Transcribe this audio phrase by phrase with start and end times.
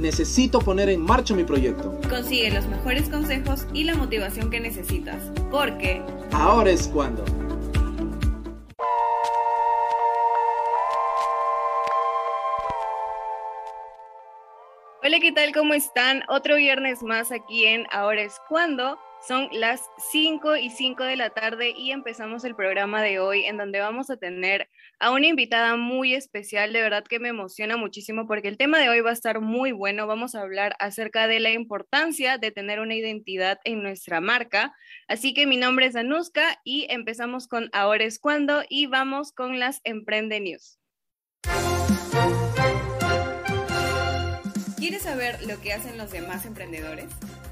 [0.00, 2.00] necesito poner en marcha mi proyecto.
[2.08, 7.24] Consigue los mejores consejos y la motivación que necesitas, porque ahora es cuando.
[15.02, 15.52] Hola, ¿qué tal?
[15.52, 16.22] ¿Cómo están?
[16.28, 18.98] Otro viernes más aquí en Ahora es cuando.
[19.26, 23.58] Son las 5 y 5 de la tarde y empezamos el programa de hoy en
[23.58, 24.68] donde vamos a tener
[25.00, 26.72] a una invitada muy especial.
[26.72, 29.72] De verdad que me emociona muchísimo porque el tema de hoy va a estar muy
[29.72, 30.06] bueno.
[30.06, 34.74] Vamos a hablar acerca de la importancia de tener una identidad en nuestra marca.
[35.08, 39.58] Así que mi nombre es Anuska y empezamos con Ahora es cuando y vamos con
[39.58, 40.78] las Emprende News.
[44.76, 47.06] ¿Quieres saber lo que hacen los demás emprendedores?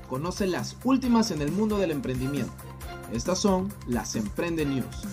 [0.08, 2.52] Conoce las últimas en el mundo del emprendimiento.
[3.12, 5.06] Estas son las Emprende News.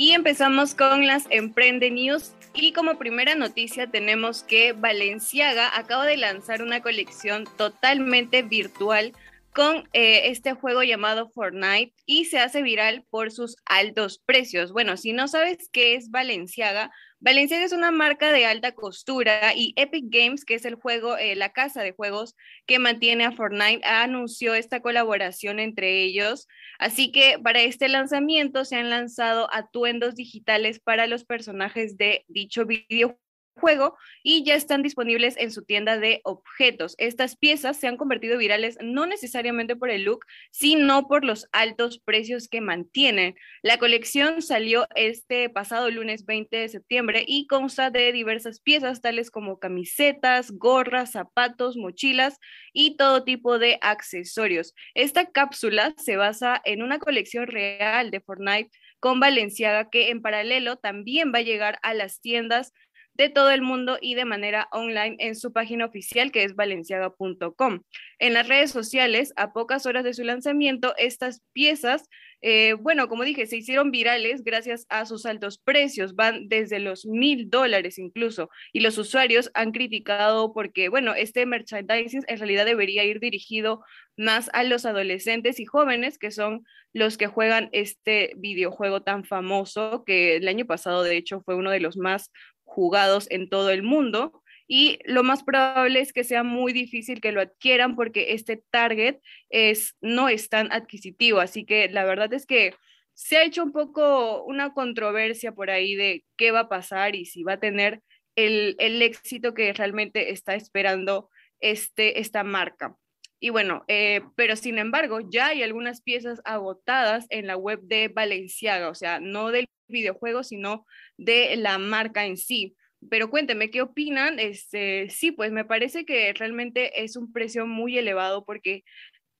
[0.00, 2.32] Y empezamos con las Emprende News.
[2.54, 9.12] Y como primera noticia tenemos que Valenciaga acaba de lanzar una colección totalmente virtual
[9.54, 14.72] con eh, este juego llamado Fortnite y se hace viral por sus altos precios.
[14.72, 19.74] Bueno, si no sabes qué es Valenciaga, Valenciaga es una marca de alta costura y
[19.76, 22.34] Epic Games, que es el juego, eh, la casa de juegos
[22.66, 26.48] que mantiene a Fortnite, anunció esta colaboración entre ellos.
[26.78, 32.64] Así que para este lanzamiento se han lanzado atuendos digitales para los personajes de dicho
[32.64, 33.20] videojuego
[33.54, 36.94] juego y ya están disponibles en su tienda de objetos.
[36.98, 41.98] Estas piezas se han convertido virales no necesariamente por el look, sino por los altos
[41.98, 43.34] precios que mantienen.
[43.62, 49.30] La colección salió este pasado lunes 20 de septiembre y consta de diversas piezas tales
[49.30, 52.38] como camisetas, gorras, zapatos, mochilas
[52.72, 54.74] y todo tipo de accesorios.
[54.94, 60.76] Esta cápsula se basa en una colección real de Fortnite con Valenciaga que en paralelo
[60.76, 62.72] también va a llegar a las tiendas
[63.14, 67.82] de todo el mundo y de manera online en su página oficial que es valenciaga.com.
[68.18, 72.08] En las redes sociales, a pocas horas de su lanzamiento, estas piezas,
[72.42, 77.04] eh, bueno, como dije, se hicieron virales gracias a sus altos precios, van desde los
[77.04, 83.04] mil dólares incluso, y los usuarios han criticado porque, bueno, este merchandising en realidad debería
[83.04, 83.82] ir dirigido
[84.16, 90.04] más a los adolescentes y jóvenes que son los que juegan este videojuego tan famoso
[90.04, 92.30] que el año pasado de hecho fue uno de los más
[92.70, 94.42] jugados en todo el mundo
[94.72, 99.16] y lo más probable es que sea muy difícil que lo adquieran porque este target
[99.48, 101.40] es, no es tan adquisitivo.
[101.40, 102.74] Así que la verdad es que
[103.12, 107.24] se ha hecho un poco una controversia por ahí de qué va a pasar y
[107.24, 108.00] si va a tener
[108.36, 112.94] el, éxito que realmente está esperando este, esta marca.
[113.42, 118.08] Y bueno, eh, pero sin embargo, ya hay algunas piezas agotadas en la web de
[118.08, 120.86] Valenciaga, o sea, no del videojuego, sino
[121.16, 122.76] de la marca en sí.
[123.08, 124.38] Pero cuénteme, ¿qué opinan?
[124.38, 128.84] Este, sí, pues me parece que realmente es un precio muy elevado porque,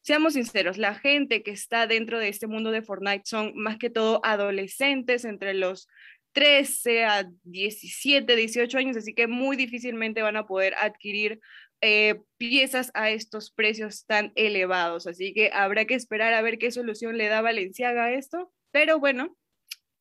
[0.02, 3.90] seamos sinceros, la gente que está dentro de este mundo de Fortnite son más que
[3.90, 5.88] todo adolescentes entre los
[6.32, 11.40] 13 a 17, 18 años, así que muy difícilmente van a poder adquirir
[11.80, 15.06] eh, piezas a estos precios tan elevados.
[15.06, 18.52] Así que habrá que esperar a ver qué solución le da Valenciaga a esto.
[18.70, 19.36] Pero bueno,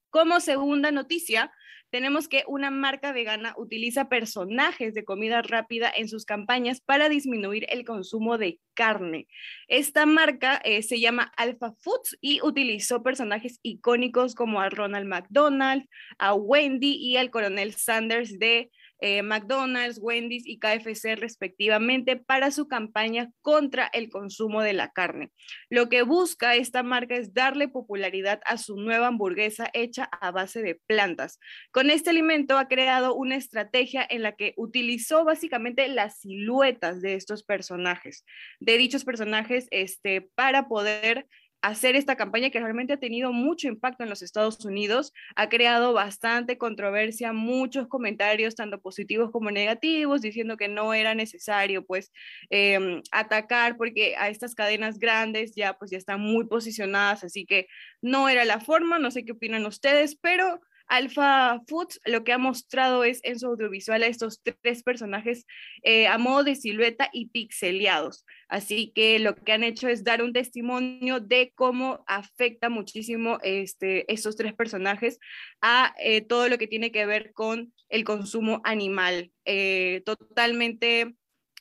[0.09, 1.51] como segunda noticia,
[1.91, 7.65] tenemos que una marca vegana utiliza personajes de comida rápida en sus campañas para disminuir
[7.69, 9.27] el consumo de carne.
[9.67, 15.85] Esta marca eh, se llama Alpha Foods y utilizó personajes icónicos como a Ronald McDonald,
[16.19, 22.67] a Wendy y al coronel Sanders de eh, McDonald's, Wendy's y KFC respectivamente para su
[22.67, 25.31] campaña contra el consumo de la carne.
[25.69, 30.61] Lo que busca esta marca es darle popularidad a su nueva hamburguesa hecha a base
[30.61, 31.39] de plantas.
[31.71, 37.15] Con este alimento ha creado una estrategia en la que utilizó básicamente las siluetas de
[37.15, 38.25] estos personajes,
[38.59, 41.27] de dichos personajes, este, para poder
[41.61, 45.93] hacer esta campaña que realmente ha tenido mucho impacto en los Estados Unidos, ha creado
[45.93, 52.11] bastante controversia, muchos comentarios, tanto positivos como negativos, diciendo que no era necesario pues
[52.49, 57.67] em, atacar porque a estas cadenas grandes ya pues ya están muy posicionadas, así que
[58.01, 62.37] no era la forma, no sé qué opinan ustedes, pero Alpha Foods lo que ha
[62.37, 65.45] mostrado es en su audiovisual a estos tres personajes
[65.83, 68.25] eh, a modo de silueta y pixeleados.
[68.47, 74.11] Así que lo que han hecho es dar un testimonio de cómo afecta muchísimo este,
[74.11, 75.19] estos tres personajes
[75.61, 79.31] a eh, todo lo que tiene que ver con el consumo animal.
[79.45, 81.15] Eh, totalmente,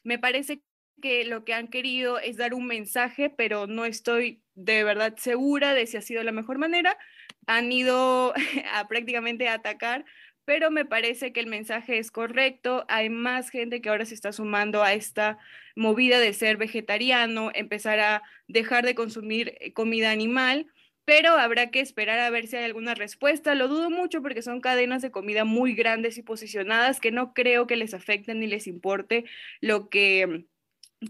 [0.05, 0.63] me parece
[1.01, 5.75] que lo que han querido es dar un mensaje, pero no estoy de verdad segura
[5.75, 6.97] de si ha sido la mejor manera.
[7.49, 8.33] Han ido
[8.73, 10.05] a prácticamente atacar,
[10.45, 12.85] pero me parece que el mensaje es correcto.
[12.89, 15.39] Hay más gente que ahora se está sumando a esta
[15.75, 20.69] movida de ser vegetariano, empezar a dejar de consumir eh, comida animal
[21.09, 23.55] pero habrá que esperar a ver si hay alguna respuesta.
[23.55, 27.67] Lo dudo mucho porque son cadenas de comida muy grandes y posicionadas que no creo
[27.67, 29.25] que les afecten ni les importe
[29.63, 30.45] lo que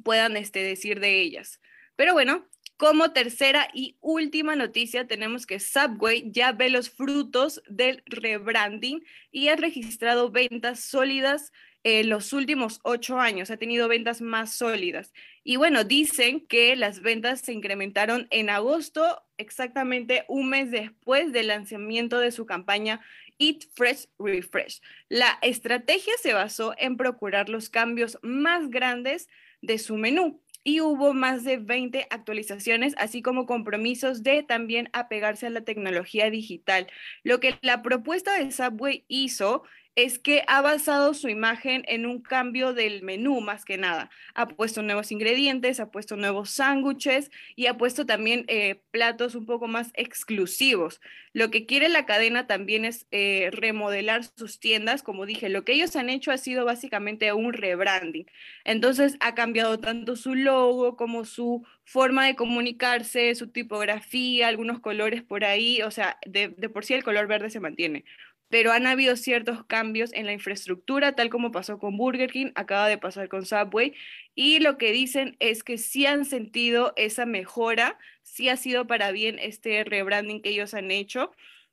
[0.05, 1.61] puedan este, decir de ellas.
[1.97, 2.47] Pero bueno,
[2.79, 9.49] como tercera y última noticia, tenemos que Subway ya ve los frutos del rebranding y
[9.49, 11.53] ha registrado ventas sólidas
[11.83, 15.13] en los últimos ocho años, ha tenido ventas más sólidas.
[15.43, 21.49] Y bueno, dicen que las ventas se incrementaron en agosto, exactamente un mes después del
[21.49, 23.01] lanzamiento de su campaña
[23.41, 24.81] Eat Fresh Refresh.
[25.09, 29.29] La estrategia se basó en procurar los cambios más grandes
[29.63, 35.47] de su menú y hubo más de 20 actualizaciones, así como compromisos de también apegarse
[35.47, 36.87] a la tecnología digital.
[37.23, 39.63] Lo que la propuesta de Subway hizo
[39.99, 44.11] es que ha basado su imagen en un cambio del menú más que nada.
[44.33, 49.45] Ha puesto nuevos ingredientes, ha puesto nuevos sándwiches y ha puesto también eh, platos un
[49.45, 51.01] poco más exclusivos.
[51.33, 55.03] Lo que quiere la cadena también es eh, remodelar sus tiendas.
[55.03, 58.27] Como dije, lo que ellos han hecho ha sido básicamente un rebranding.
[58.63, 65.25] Entonces ha cambiado tanto su logo como su forma de comunicarse, su tipografía, algunos colores
[65.25, 65.83] por ahí.
[65.83, 68.05] O sea, de por sí el color verde se mantiene
[68.49, 72.89] pero han habido ciertos cambios en la infraestructura, tal como pasó con Burger King, acaba
[72.89, 73.95] de pasar con Subway,
[74.35, 79.13] y lo que dicen es que sí han sentido esa mejora, sí ha sido para
[79.13, 81.33] bien este rebranding que ellos han hecho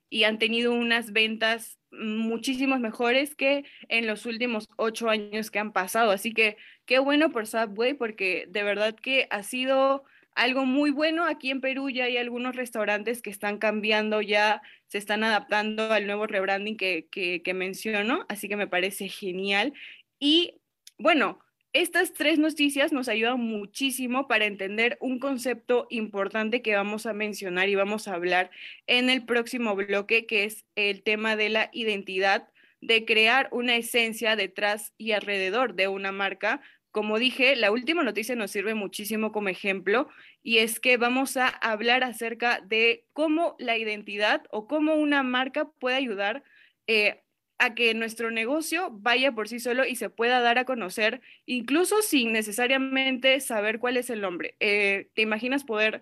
[0.10, 5.72] y han tenido unas ventas muchísimas mejores que en los últimos ocho años que han
[5.74, 6.12] pasado.
[6.12, 10.04] Así que qué bueno por Subway porque de verdad que ha sido
[10.36, 11.26] algo muy bueno.
[11.26, 16.06] Aquí en Perú ya hay algunos restaurantes que están cambiando ya, se están adaptando al
[16.06, 19.74] nuevo rebranding que, que, que menciono, así que me parece genial.
[20.20, 20.62] Y
[20.98, 21.40] bueno,
[21.74, 27.68] estas tres noticias nos ayudan muchísimo para entender un concepto importante que vamos a mencionar
[27.68, 28.50] y vamos a hablar
[28.88, 32.48] en el próximo bloque, que es el tema de la identidad,
[32.80, 36.62] de crear una esencia detrás y alrededor de una marca
[36.96, 40.08] como dije, la última noticia nos sirve muchísimo como ejemplo
[40.42, 45.70] y es que vamos a hablar acerca de cómo la identidad o cómo una marca
[45.78, 46.46] puede ayudar
[46.88, 47.22] eh,
[47.58, 52.02] a que nuestro negocio vaya por sí solo y se pueda dar a conocer, incluso
[52.02, 54.56] sin necesariamente saber cuál es el nombre.
[54.62, 56.02] Eh, ¿Te imaginas poder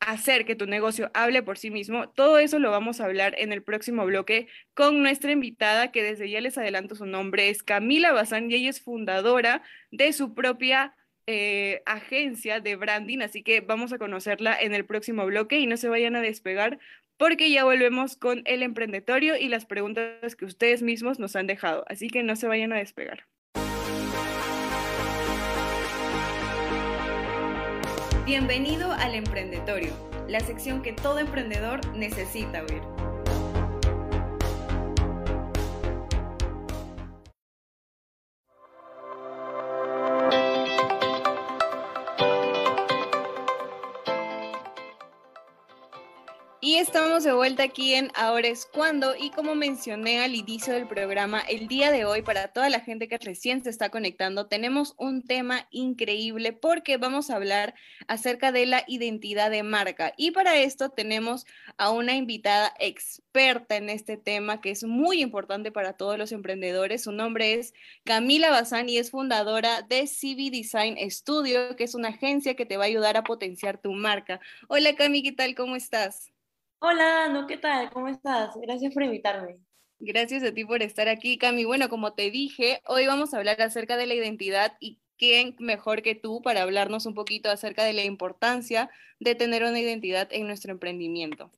[0.00, 2.08] hacer que tu negocio hable por sí mismo.
[2.08, 6.28] Todo eso lo vamos a hablar en el próximo bloque con nuestra invitada, que desde
[6.30, 10.94] ya les adelanto su nombre, es Camila Bazán y ella es fundadora de su propia
[11.26, 15.76] eh, agencia de branding, así que vamos a conocerla en el próximo bloque y no
[15.76, 16.78] se vayan a despegar
[17.18, 21.84] porque ya volvemos con el emprendetorio y las preguntas que ustedes mismos nos han dejado,
[21.88, 23.26] así que no se vayan a despegar.
[28.30, 29.90] Bienvenido al Emprendetorio,
[30.28, 32.99] la sección que todo emprendedor necesita oír.
[46.90, 51.38] Estamos de vuelta aquí en Ahora es cuando y como mencioné al inicio del programa,
[51.38, 55.22] el día de hoy para toda la gente que recién se está conectando, tenemos un
[55.22, 57.76] tema increíble porque vamos a hablar
[58.08, 63.88] acerca de la identidad de marca y para esto tenemos a una invitada experta en
[63.88, 67.04] este tema que es muy importante para todos los emprendedores.
[67.04, 72.08] Su nombre es Camila Bazán y es fundadora de CV Design Studio, que es una
[72.08, 74.40] agencia que te va a ayudar a potenciar tu marca.
[74.66, 75.54] Hola Cami, ¿qué tal?
[75.54, 76.29] ¿Cómo estás?
[76.82, 77.90] Hola, no, ¿qué tal?
[77.90, 78.54] ¿Cómo estás?
[78.56, 79.58] Gracias por invitarme.
[79.98, 81.66] Gracias a ti por estar aquí, Cami.
[81.66, 86.00] Bueno, como te dije, hoy vamos a hablar acerca de la identidad y quién mejor
[86.00, 90.46] que tú para hablarnos un poquito acerca de la importancia de tener una identidad en
[90.46, 91.52] nuestro emprendimiento.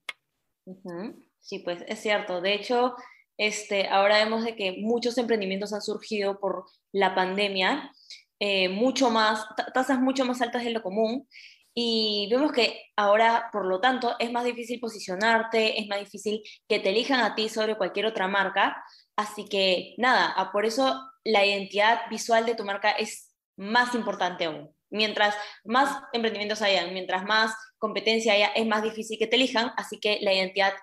[1.39, 2.41] Sí, pues es cierto.
[2.41, 2.97] De hecho,
[3.37, 7.93] este, ahora vemos de que muchos emprendimientos han surgido por la pandemia,
[8.41, 11.29] eh, mucho más, tasas mucho más altas de lo común,
[11.75, 16.81] y vemos que ahora, por lo tanto, es más difícil posicionarte, es más difícil que
[16.81, 18.85] te elijan a ti sobre cualquier otra marca.
[19.17, 24.75] Así que nada, por eso la identidad visual de tu marca es más importante aún.
[24.91, 29.73] Mientras más emprendimientos hayan, mientras más competencia haya, es más difícil que te elijan.
[29.79, 30.75] Así que la identidad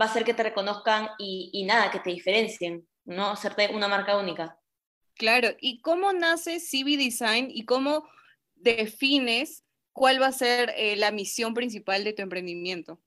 [0.00, 3.30] va a hacer que te reconozcan y, y nada, que te diferencien, ¿no?
[3.30, 4.58] Hacerte una marca única.
[5.14, 8.08] Claro, ¿y cómo nace CV Design y cómo
[8.54, 9.64] defines
[9.98, 13.00] cuál va a ser eh, la misión principal de tu emprendimiento?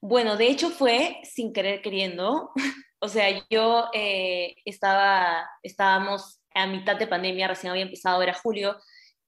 [0.00, 2.52] Bueno, de hecho fue sin querer queriendo.
[3.00, 8.78] o sea, yo eh, estaba, estábamos a mitad de pandemia, recién había empezado, era julio,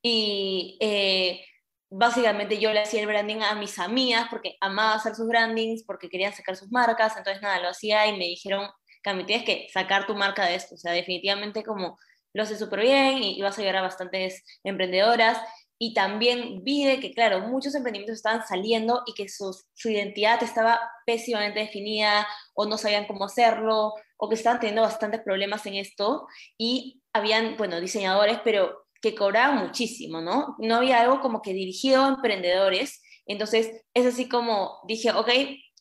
[0.02, 1.44] y eh,
[1.90, 6.08] básicamente yo le hacía el branding a mis amigas porque amaba hacer sus brandings, porque
[6.08, 8.68] querían sacar sus marcas, entonces nada, lo hacía y me dijeron,
[9.02, 11.98] Cami, tienes que sacar tu marca de esto, o sea, definitivamente como
[12.34, 15.40] lo hace súper bien y, y vas a ayudar a bastantes emprendedoras
[15.84, 20.42] y también vi de que, claro, muchos emprendimientos estaban saliendo y que su, su, identidad
[20.42, 25.74] estaba pésimamente definida o no sabían cómo hacerlo o que estaban teniendo bastantes problemas en
[25.74, 26.26] esto
[26.56, 30.56] y habían, bueno, diseñadores, pero que cobraban muchísimo, ¿no?
[30.58, 33.02] No había algo como que dirigido a emprendedores.
[33.26, 35.28] Entonces, es así como dije, ok,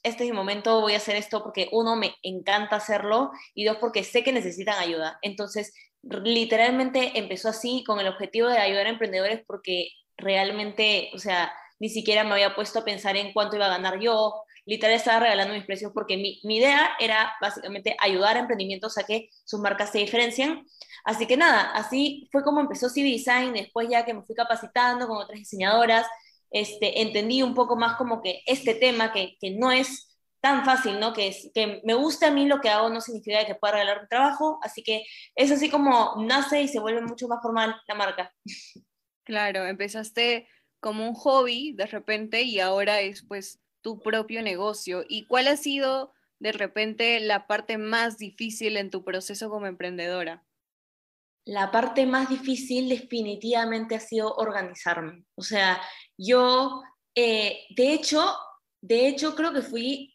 [0.04, 3.78] este es mi momento, voy a hacer esto porque uno, me encanta hacerlo y dos,
[3.78, 5.18] porque sé que necesitan ayuda.
[5.22, 11.52] Entonces, literalmente empezó así con el objetivo de ayudar a emprendedores porque realmente, o sea,
[11.80, 14.44] ni siquiera me había puesto a pensar en cuánto iba a ganar yo.
[14.66, 19.04] Literal estaba regalando mis precios porque mi, mi idea era básicamente ayudar a emprendimientos a
[19.04, 20.66] que sus marcas se diferencien.
[21.04, 25.08] Así que nada, así fue como empezó CV Design, después ya que me fui capacitando
[25.08, 26.08] con otras diseñadoras,
[26.52, 30.13] este, entendí un poco más como que este tema que, que no es
[30.44, 31.14] tan fácil, ¿no?
[31.14, 34.02] Que, es, que me gusta a mí lo que hago no significa que pueda regalar
[34.02, 37.96] un trabajo, así que es así como nace y se vuelve mucho más formal la
[37.96, 38.36] marca.
[39.24, 40.50] Claro, empezaste
[40.82, 45.06] como un hobby de repente y ahora es pues tu propio negocio.
[45.08, 50.44] ¿Y cuál ha sido de repente la parte más difícil en tu proceso como emprendedora?
[51.46, 55.24] La parte más difícil definitivamente ha sido organizarme.
[55.36, 55.82] O sea,
[56.18, 56.82] yo,
[57.16, 58.36] eh, de hecho,
[58.82, 60.13] de hecho creo que fui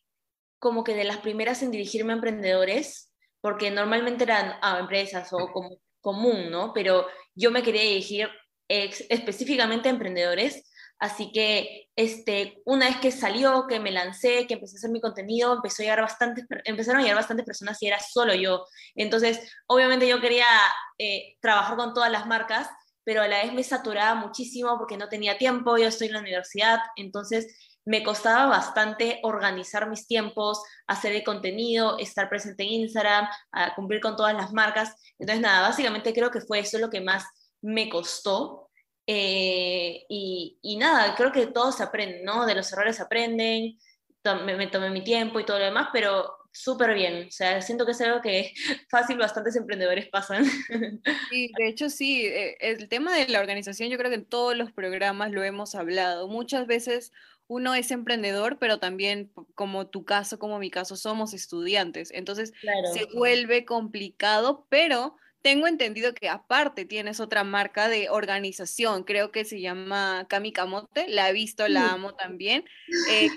[0.58, 5.52] como que de las primeras en dirigirme a emprendedores, porque normalmente eran a empresas o
[5.52, 6.72] como común, ¿no?
[6.72, 8.28] Pero yo me quería dirigir
[8.68, 14.76] específicamente a emprendedores, así que este, una vez que salió, que me lancé, que empecé
[14.76, 17.98] a hacer mi contenido, empezó a llegar bastantes, empezaron a llegar bastantes personas y era
[18.00, 18.66] solo yo.
[18.94, 20.46] Entonces, obviamente yo quería
[20.98, 22.68] eh, trabajar con todas las marcas,
[23.04, 26.20] pero a la vez me saturaba muchísimo porque no tenía tiempo, yo estoy en la
[26.20, 33.26] universidad, entonces me costaba bastante organizar mis tiempos, hacer el contenido, estar presente en Instagram,
[33.50, 34.95] a cumplir con todas las marcas.
[35.18, 37.25] Entonces, nada, básicamente creo que fue eso lo que más
[37.62, 38.68] me costó.
[39.07, 42.45] Eh, y, y, nada, creo que todos aprenden, ¿no?
[42.45, 43.78] De los errores aprenden,
[44.45, 47.28] me, me tomé mi tiempo y todo lo demás, pero súper bien.
[47.28, 48.52] O sea, siento que es algo que
[48.90, 50.45] fácil bastantes emprendedores pasan.
[51.30, 54.57] Sí, de hecho sí, eh, el tema de la organización yo creo que en todos
[54.57, 56.28] los programas lo hemos hablado.
[56.28, 57.12] Muchas veces
[57.48, 62.10] uno es emprendedor, pero también como tu caso, como mi caso, somos estudiantes.
[62.12, 62.52] Entonces
[62.92, 69.44] se vuelve complicado, pero tengo entendido que aparte tienes otra marca de organización, creo que
[69.44, 72.64] se llama Kami Kamote, la he visto, la amo también.
[73.10, 73.28] Eh,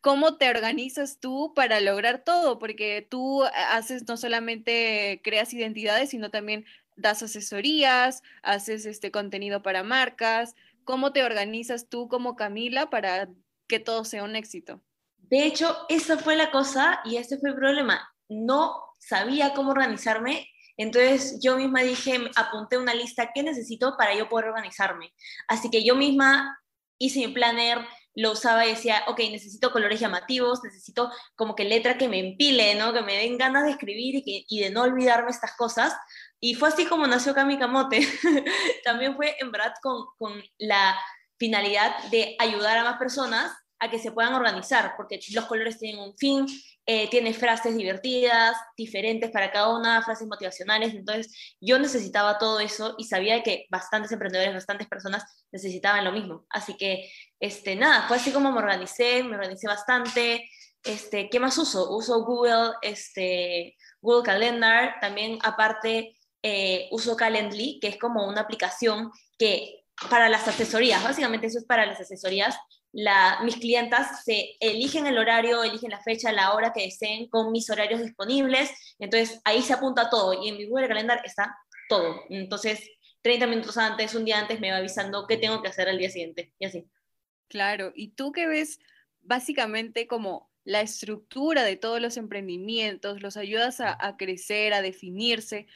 [0.00, 2.58] ¿Cómo te organizas tú para lograr todo?
[2.58, 6.64] Porque tú haces no solamente creas identidades, sino también
[6.96, 10.54] das asesorías, haces este contenido para marcas,
[10.86, 13.28] ¿Cómo te organizas tú como Camila para
[13.66, 14.80] que todo sea un éxito?
[15.16, 18.08] De hecho, esa fue la cosa y ese fue el problema.
[18.28, 24.28] No sabía cómo organizarme, entonces yo misma dije, apunté una lista, ¿qué necesito para yo
[24.28, 25.12] poder organizarme?
[25.48, 26.56] Así que yo misma
[26.98, 27.78] hice mi planner,
[28.14, 32.76] lo usaba y decía, ok, necesito colores llamativos, necesito como que letra que me empile,
[32.76, 32.92] ¿no?
[32.92, 35.94] Que me den ganas de escribir que, y de no olvidarme estas cosas.
[36.40, 38.00] Y fue así como nació Kami Kamote.
[38.84, 40.98] También fue en verdad con, con la
[41.38, 46.00] finalidad de ayudar a más personas a que se puedan organizar, porque los colores tienen
[46.00, 46.46] un fin,
[46.86, 52.94] eh, tiene frases divertidas, diferentes para cada una, frases motivacionales, entonces yo necesitaba todo eso
[52.96, 56.46] y sabía que bastantes emprendedores, bastantes personas necesitaban lo mismo.
[56.48, 60.48] Así que, este, nada, fue así como me organicé, me organicé bastante.
[60.82, 61.90] Este, ¿Qué más uso?
[61.94, 66.15] Uso Google, este, Google Calendar, también aparte
[66.48, 71.64] eh, uso Calendly, que es como una aplicación que para las asesorías, básicamente eso es
[71.64, 72.56] para las asesorías,
[72.92, 77.50] la, mis clientas se eligen el horario, eligen la fecha, la hora que deseen con
[77.50, 82.20] mis horarios disponibles, entonces ahí se apunta todo y en mi Google Calendar está todo.
[82.30, 82.88] Entonces,
[83.22, 86.10] 30 minutos antes, un día antes me va avisando qué tengo que hacer al día
[86.10, 86.86] siguiente y así.
[87.48, 88.78] Claro, y tú que ves
[89.20, 95.66] básicamente como la estructura de todos los emprendimientos, los ayudas a, a crecer, a definirse,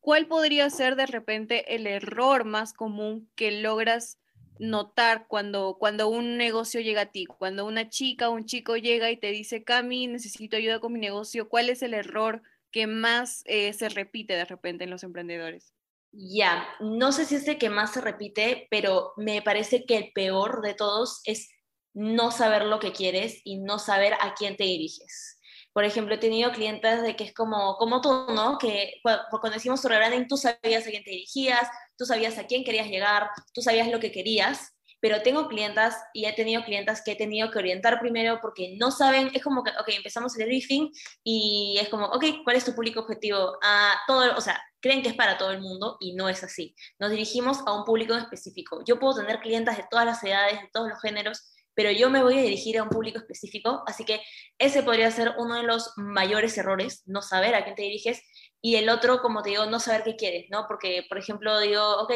[0.00, 4.18] ¿cuál podría ser de repente el error más común que logras
[4.58, 7.26] notar cuando, cuando un negocio llega a ti?
[7.26, 11.00] Cuando una chica o un chico llega y te dice, Cami, necesito ayuda con mi
[11.00, 15.72] negocio, ¿cuál es el error que más eh, se repite de repente en los emprendedores?
[16.12, 20.12] Ya, no sé si es el que más se repite, pero me parece que el
[20.12, 21.50] peor de todos es
[21.92, 25.37] no saber lo que quieres y no saber a quién te diriges.
[25.72, 28.58] Por ejemplo, he tenido clientes de que es como, como tú, ¿no?
[28.58, 32.64] Que cuando decimos tu rebranding, tú sabías a quién te dirigías, tú sabías a quién
[32.64, 37.12] querías llegar, tú sabías lo que querías, pero tengo clientas y he tenido clientas que
[37.12, 40.90] he tenido que orientar primero porque no saben, es como que, ok, empezamos el briefing
[41.22, 43.58] y es como, ok, ¿cuál es tu público objetivo?
[43.62, 46.74] A todo, o sea, creen que es para todo el mundo y no es así.
[46.98, 48.82] Nos dirigimos a un público específico.
[48.86, 52.24] Yo puedo tener clientas de todas las edades, de todos los géneros, pero yo me
[52.24, 54.20] voy a dirigir a un público específico, así que
[54.58, 58.20] ese podría ser uno de los mayores errores, no saber a quién te diriges,
[58.60, 60.66] y el otro, como te digo, no saber qué quieres, ¿no?
[60.66, 62.12] Porque, por ejemplo, digo, ok,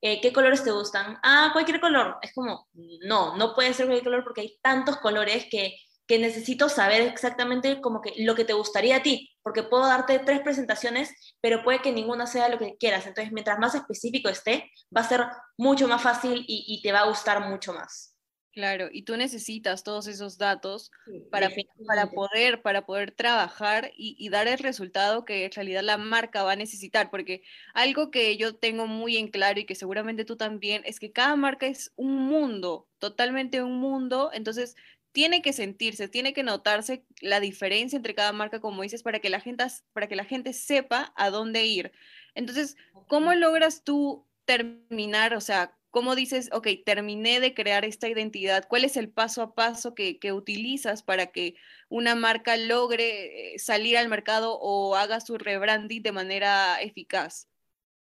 [0.00, 1.16] eh, ¿qué colores te gustan?
[1.22, 2.16] Ah, cualquier color.
[2.22, 2.66] Es como,
[3.06, 5.76] no, no puede ser cualquier color porque hay tantos colores que,
[6.08, 10.18] que necesito saber exactamente como que lo que te gustaría a ti, porque puedo darte
[10.18, 13.06] tres presentaciones, pero puede que ninguna sea lo que quieras.
[13.06, 15.24] Entonces, mientras más específico esté, va a ser
[15.56, 18.13] mucho más fácil y, y te va a gustar mucho más.
[18.54, 20.92] Claro, y tú necesitas todos esos datos
[21.28, 21.50] para,
[21.88, 26.44] para, poder, para poder trabajar y, y, dar el resultado que en realidad la marca
[26.44, 27.42] va a necesitar, porque
[27.74, 31.34] algo que yo tengo muy en claro y que seguramente tú también, es que cada
[31.34, 34.76] marca es un mundo, totalmente un mundo, entonces
[35.10, 39.30] tiene que sentirse, tiene que notarse la diferencia entre cada marca, como dices, para que
[39.30, 41.90] la gente, para que la gente sepa a dónde ir.
[42.36, 42.76] Entonces,
[43.08, 48.66] ¿cómo logras tú terminar, o sea, ¿Cómo dices, ok, terminé de crear esta identidad?
[48.68, 51.54] ¿Cuál es el paso a paso que, utilizas para que
[51.88, 57.48] una marca logre eh, salir al mercado o haga su rebranding de manera eficaz?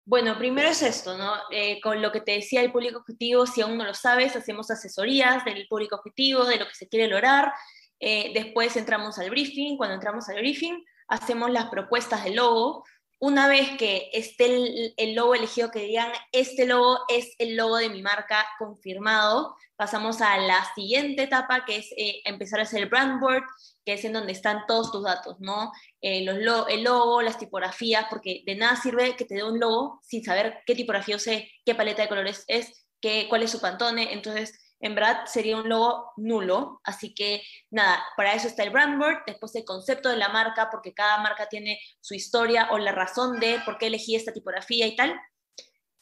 [0.04, 1.36] Bueno, primero es esto, ¿no?
[1.52, 4.70] Eh, con lo que te decía el público objetivo, si aún no lo sabes, hacemos
[4.70, 7.54] asesorías del público objetivo, de lo que se quiere lograr.
[8.02, 9.78] Eh, después entramos al briefing.
[9.78, 12.84] Cuando entramos al briefing, hacemos las propuestas del logo
[13.20, 17.90] una vez que esté el, logo elegido, que digan, este logo es el logo de
[17.90, 22.90] mi marca confirmado, pasamos a la siguiente etapa, que es eh, empezar a hacer el
[22.90, 23.44] brand board,
[23.86, 25.72] que es en donde están todos tus datos, ¿no?
[26.02, 30.24] Eh, el logo, las tipografías, porque de nada sirve que te dé un logo sin
[30.24, 34.58] saber qué tipografía use, qué paleta de colores es, qué, cuál es su pantone, entonces
[34.80, 36.80] en verdad sería un logo nulo.
[36.84, 40.70] Así que nada, para eso está el brand board, después el concepto de la marca,
[40.72, 44.88] porque cada marca tiene su historia o la razón de por qué elegí esta tipografía
[44.88, 45.20] y tal.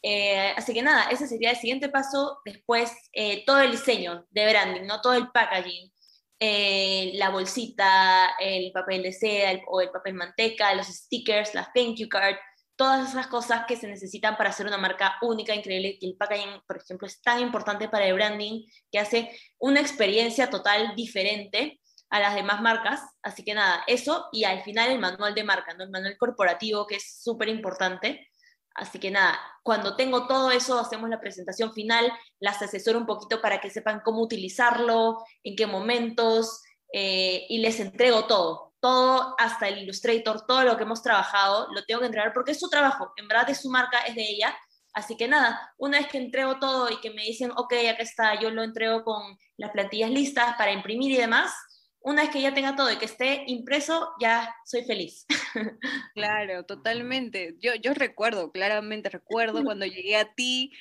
[0.03, 2.39] Eh, así que nada, ese sería el siguiente paso.
[2.45, 5.01] Después eh, todo el diseño de branding, ¿no?
[5.01, 5.91] todo el packaging.
[6.39, 11.97] Eh, la bolsita, el papel de seda o el papel manteca, los stickers, las thank
[11.97, 12.35] you card,
[12.77, 16.61] todas esas cosas que se necesitan para hacer una marca única, increíble, y el packaging,
[16.65, 22.19] por ejemplo, es tan importante para el branding que hace una experiencia total diferente a
[22.19, 23.01] las demás marcas.
[23.21, 25.83] Así que nada, eso y al final el manual de marca, ¿no?
[25.83, 28.29] el manual corporativo que es súper importante.
[28.75, 33.41] Así que nada, cuando tengo todo eso, hacemos la presentación final, las asesoro un poquito
[33.41, 36.61] para que sepan cómo utilizarlo, en qué momentos,
[36.93, 41.83] eh, y les entrego todo, todo, hasta el Illustrator, todo lo que hemos trabajado, lo
[41.85, 44.57] tengo que entregar porque es su trabajo, en verdad es su marca, es de ella.
[44.93, 48.39] Así que nada, una vez que entrego todo y que me dicen, ok, acá está,
[48.39, 51.53] yo lo entrego con las plantillas listas para imprimir y demás,
[51.99, 55.25] una vez que ya tenga todo y que esté impreso, ya soy feliz.
[56.15, 57.55] Claro, totalmente.
[57.59, 60.71] Yo, yo recuerdo, claramente recuerdo cuando llegué a ti,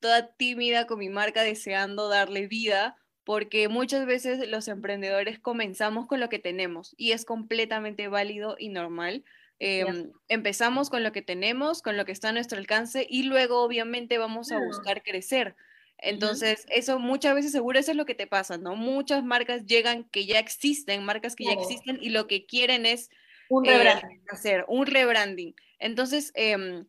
[0.00, 6.20] toda tímida con mi marca, deseando darle vida porque muchas veces los emprendedores comenzamos con
[6.20, 9.24] lo que tenemos y es completamente válido y normal.
[9.58, 13.64] Em, empezamos con lo que tenemos, con lo que está a nuestro alcance y luego
[13.64, 15.56] obviamente vamos a buscar crecer.
[15.98, 18.76] Entonces, eso muchas veces seguro eso es lo que te pasa, ¿no?
[18.76, 23.10] Muchas marcas llegan que ya existen, marcas que ya existen y lo que quieren es
[23.48, 24.18] un rebranding.
[24.18, 25.56] Eh, hacer un rebranding.
[25.80, 26.86] Entonces, em,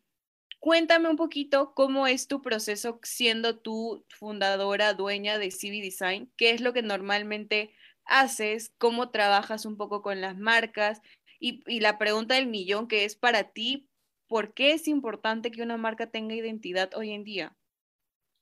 [0.60, 6.50] Cuéntame un poquito cómo es tu proceso siendo tú fundadora, dueña de CV Design, qué
[6.50, 7.72] es lo que normalmente
[8.04, 11.00] haces, cómo trabajas un poco con las marcas
[11.38, 13.88] y, la pregunta del millón que es para ti,
[14.26, 17.56] ¿por qué es importante que una marca tenga identidad hoy en día?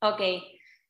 [0.00, 0.20] Ok,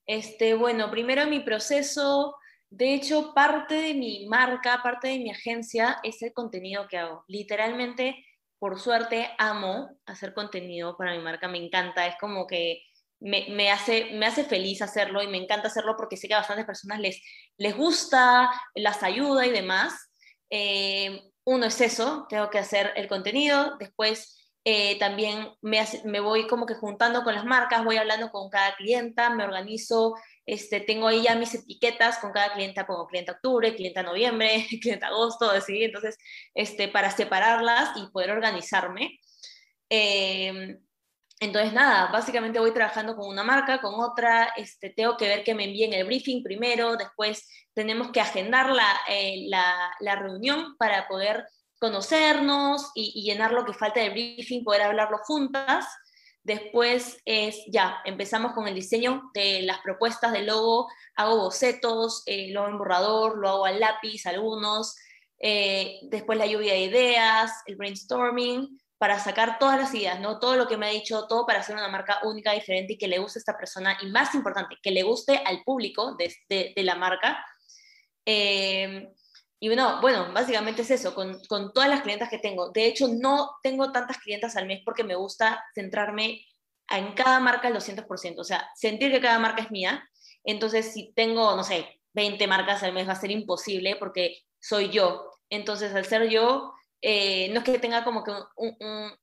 [0.07, 2.37] este, bueno, primero mi proceso,
[2.71, 7.25] de hecho, parte de mi marca, parte de mi agencia es el contenido que hago.
[7.27, 8.25] Literalmente
[8.59, 12.83] por suerte amo hacer contenido para mi marca, me encanta, es como que
[13.21, 16.67] me, hace, me hace feliz hacerlo y me encanta hacerlo porque sé que a bastantes
[16.67, 17.23] personas les,
[17.57, 20.11] les gusta, las ayuda y demás.
[20.51, 26.47] Eh, uno es eso, tengo que hacer el contenido, después eh, también me, me, voy
[26.49, 30.15] como que juntando con las marcas, voy hablando con cada clienta, me organizo,
[30.47, 35.05] este, tengo ahí ya mis etiquetas con cada clienta, como cliente octubre, cliente noviembre, cliente
[35.05, 36.17] agosto, así, entonces,
[36.55, 39.19] este, para separarlas y poder organizarme.
[39.89, 40.79] Em,
[41.41, 45.55] entonces, nada, básicamente voy trabajando con una marca, con otra, este, tengo que ver que
[45.55, 51.09] me envíen el briefing primero, después tenemos que agendar la, eh, la, la reunión para
[51.09, 51.47] poder
[51.79, 55.85] conocernos y, y, llenar lo que falta del briefing, poder hablarlo juntas.
[56.47, 62.53] Después es ya, empezamos con el diseño de las propuestas del logo, hago bocetos, eh,
[62.53, 64.95] lo hago en borrador, lo hago al lápiz, algunos,
[65.41, 70.39] eh, después la lluvia de ideas, el brainstorming, para sacar todas las ideas, ¿no?
[70.39, 73.09] Todo lo que me ha dicho, todo para hacer una marca única, diferente y que
[73.09, 76.83] le guste a esta persona, y más importante, que le guste al público de, de,
[76.85, 77.45] la marca.
[78.25, 79.13] Eh,
[79.59, 82.71] y bueno, bueno, básicamente es eso, con, con, todas las clientas que tengo.
[82.71, 86.45] De hecho, no tengo tantas clientas al mes porque me gusta centrarme
[86.91, 90.07] en cada marca al 200%, o sea, sentir que cada marca es mía.
[90.45, 94.91] Entonces, si tengo, no sé, 20 marcas al mes va a ser imposible porque soy
[94.91, 95.31] yo.
[95.51, 98.33] Entonces, al ser yo, eh, no es que tenga como que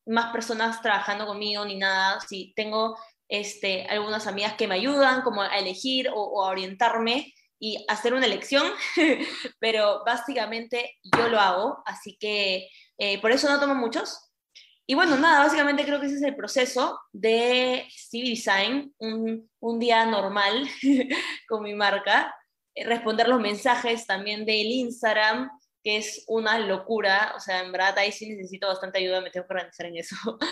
[0.06, 5.42] más personas trabajando conmigo ni nada, si tengo este, algunas amigas que me ayudan como
[5.42, 8.74] a elegir o, a orientarme y hacer una elección,
[9.60, 14.20] pero básicamente yo lo hago, así que eh, por eso no tomo muchos.
[14.86, 19.80] Y bueno, nada, básicamente creo que ese es el proceso de Stevie Design, un, un
[19.80, 20.68] día normal
[21.48, 22.36] con mi marca,
[22.76, 25.50] eh, responder los mensajes también del Instagram,
[25.84, 29.46] que es una locura, o sea, en verdad ahí sí necesito bastante ayuda, me tengo
[29.46, 30.16] que organizar en eso.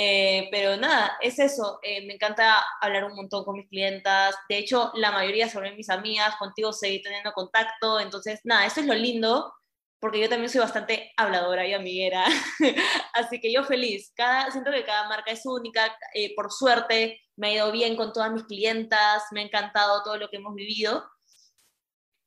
[0.00, 4.58] Eh, pero nada, es eso, eh, me encanta hablar un montón con mis clientas, de
[4.58, 8.94] hecho la mayoría son mis amigas, contigo seguir teniendo contacto, entonces nada, eso es lo
[8.94, 9.52] lindo,
[9.98, 12.24] porque yo también soy bastante habladora y amiguera,
[13.14, 17.48] así que yo feliz, cada, siento que cada marca es única, eh, por suerte me
[17.48, 21.04] ha ido bien con todas mis clientas, me ha encantado todo lo que hemos vivido,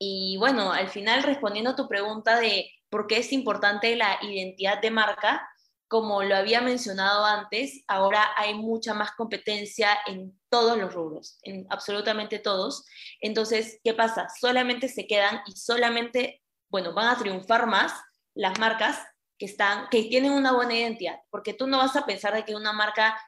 [0.04, 4.82] y bueno, al final respondiendo a tu pregunta de por qué es importante la identidad
[4.82, 5.48] de marca,
[5.88, 11.68] como lo había mencionado antes, ahora hay mucha más competencia en todos los rubros, en
[11.70, 12.84] absolutamente todos.
[13.20, 14.28] Entonces, ¿qué pasa?
[14.40, 17.94] Solamente se quedan y solamente, bueno, van a triunfar más
[18.34, 18.98] las marcas
[19.38, 22.56] que están que tienen una buena identidad, porque tú no vas a pensar de que
[22.56, 23.22] una marca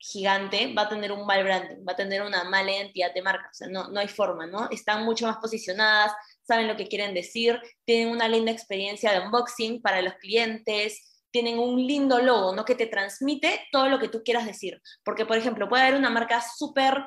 [0.00, 3.48] gigante va a tener un mal branding, va a tener una mala identidad de marca,
[3.50, 4.68] o sea, no, no hay forma, ¿no?
[4.70, 9.82] Están mucho más posicionadas, saben lo que quieren decir, tienen una linda experiencia de unboxing
[9.82, 12.64] para los clientes, tienen un lindo logo, ¿no?
[12.64, 14.80] Que te transmite todo lo que tú quieras decir.
[15.04, 17.04] Porque, por ejemplo, puede haber una marca súper,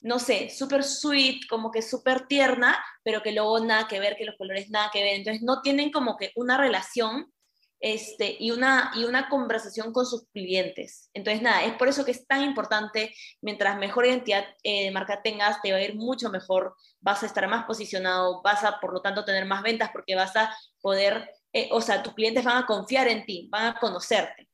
[0.00, 4.24] no sé, súper sweet, como que súper tierna, pero que luego nada que ver, que
[4.24, 5.14] los colores nada que ver.
[5.16, 7.32] Entonces, no tienen como que una relación
[7.80, 11.10] este, y, una, y una conversación con sus clientes.
[11.14, 15.22] Entonces, nada, es por eso que es tan importante, mientras mejor identidad eh, de marca
[15.22, 18.92] tengas, te va a ir mucho mejor, vas a estar más posicionado, vas a, por
[18.92, 22.58] lo tanto, tener más ventas porque vas a poder, eh, o sea, tus clientes van
[22.58, 24.48] a confiar en ti, van a conocerte,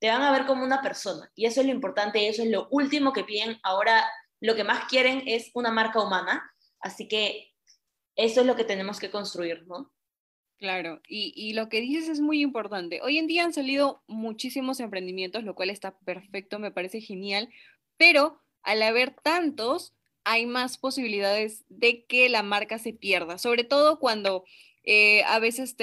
[0.00, 1.30] te van a ver como una persona.
[1.36, 3.58] Y eso es lo importante, y eso es lo último que piden.
[3.62, 4.04] Ahora,
[4.40, 7.52] lo que más quieren es una marca humana, así que
[8.16, 9.92] eso es lo que tenemos que construir, ¿no?
[10.62, 13.00] Claro, y, lo que dices es muy importante.
[13.02, 17.48] Hoy en día han salido muchísimos emprendimientos, lo cual está perfecto, me parece genial,
[17.96, 23.98] pero al haber tantos, hay más posibilidades de que la marca se pierda, sobre todo
[23.98, 24.44] cuando
[24.84, 25.74] eh, a veces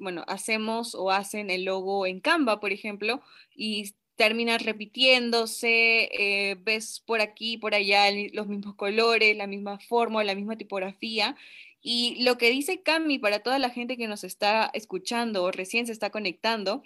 [0.00, 3.22] bueno, hacemos o hacen el logo en Canva, por ejemplo,
[3.54, 6.08] y terminas repitiéndose,
[6.50, 11.36] eh, ves por aquí, por allá los mismos colores, la misma forma, la misma tipografía,
[11.82, 15.86] y lo que dice Cami para toda la gente que nos está escuchando o recién
[15.86, 16.82] se está conectando,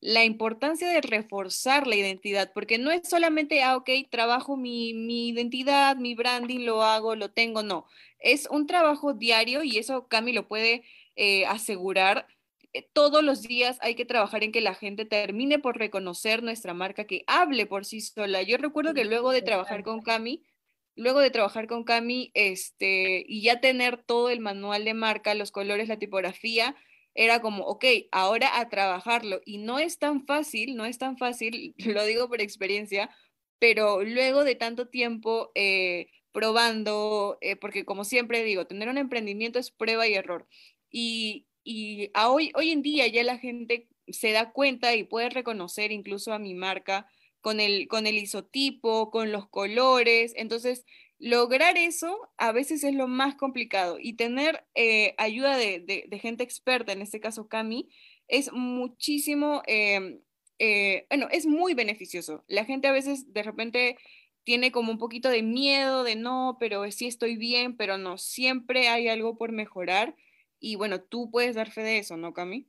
[0.00, 4.90] la importancia de reforzar la identidad, porque no es solamente, ah, ok, trabajo mi,
[5.28, 7.86] identidad, mi branding, lo hago, lo tengo, no.
[8.20, 10.84] Es un trabajo diario y eso Cami lo puede
[11.16, 12.28] eh, asegurar.
[12.72, 16.74] Eh, todos los días hay que trabajar en que la gente termine por reconocer nuestra
[16.74, 18.42] marca, que hable por sí sola.
[18.42, 20.44] Yo recuerdo que luego de trabajar con Cami,
[20.96, 25.52] luego de trabajar con Cami este, y ya tener todo el manual de marca, los
[25.52, 26.74] colores, la tipografía,
[27.14, 29.40] era como, ok, ahora a trabajarlo.
[29.44, 33.10] Y no es tan fácil, no es tan fácil, lo digo por experiencia,
[33.58, 39.58] pero luego de tanto tiempo eh, probando, eh, porque como siempre digo, tener un emprendimiento
[39.58, 40.46] es prueba y error.
[40.90, 45.92] Y, y hoy, hoy en día ya la gente se da cuenta y puede reconocer
[45.92, 47.08] incluso a mi marca
[47.46, 50.32] con el, con el isotipo, con los colores.
[50.34, 50.84] Entonces,
[51.20, 56.90] lograr eso a veces es lo más complicado y tener eh, ayuda de, gente experta,
[56.90, 57.88] en este caso Cami,
[58.26, 60.18] es muchísimo, em,
[60.58, 62.42] eh, bueno, es muy beneficioso.
[62.48, 63.96] La gente a veces de repente
[64.42, 68.88] tiene como un poquito de miedo de no, pero sí estoy bien, pero no, siempre
[68.88, 70.16] hay algo por mejorar
[70.58, 72.66] y bueno, tú puedes dar fe de eso, ¿no, Cami?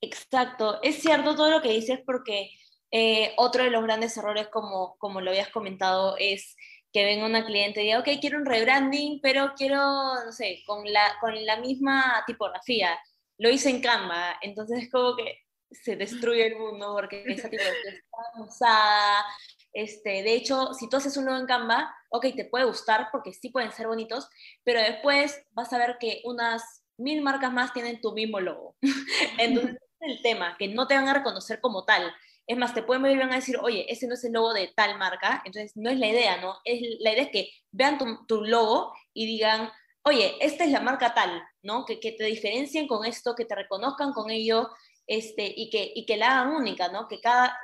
[0.00, 2.52] Exacto, es cierto todo lo que dices porque
[2.90, 6.56] Eh, otro de los grandes errores, como, como lo habías comentado, es
[6.92, 10.90] que venga una cliente y diga, ok, quiero un rebranding, pero quiero, no sé, con
[10.90, 12.98] la, con la misma tipografía.
[13.38, 17.90] Lo hice en Canva, entonces es como que se destruye el mundo porque esa tipografía
[17.90, 19.24] está usada.
[19.72, 23.50] Este, de hecho, si tú haces uno en Canva, ok, te puede gustar porque sí
[23.50, 24.28] pueden ser bonitos,
[24.64, 28.76] pero después vas a ver que unas mil marcas más tienen tu mismo logo.
[29.38, 32.10] Entonces, es el tema, que no te van a reconocer como tal.
[32.46, 34.52] Es más, te pueden ver y van a decir, oye, ese no es el logo
[34.52, 35.42] de tal marca.
[35.44, 36.58] Entonces, no es la idea, ¿no?
[36.64, 39.70] Es, la idea es que vean tu, logo y digan,
[40.04, 41.84] oye, esta es la marca tal, ¿no?
[41.84, 44.70] Que, que, te diferencien con esto, que te reconozcan con ello
[45.06, 47.08] este, y, que, y que la hagan única, ¿no?
[47.08, 47.58] Que cada,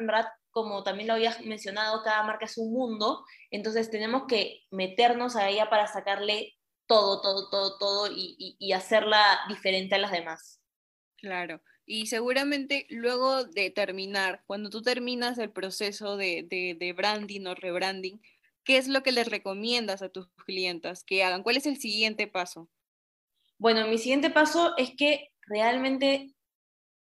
[0.50, 5.48] como también lo habías mencionado, cada marca es un mundo, entonces tenemos que meternos a
[5.48, 6.54] ella para sacarle
[6.86, 10.60] todo, todo, todo, todo y, y hacerla diferente a las demás.
[11.16, 11.62] Claro.
[11.94, 18.18] Y seguramente luego de terminar, cuando tú terminas el proceso de, de, branding o rebranding,
[18.64, 21.42] ¿qué es lo que les recomiendas a tus clientas que hagan?
[21.42, 22.70] ¿Cuál es el siguiente paso?
[23.58, 26.34] Bueno, mi siguiente paso es que realmente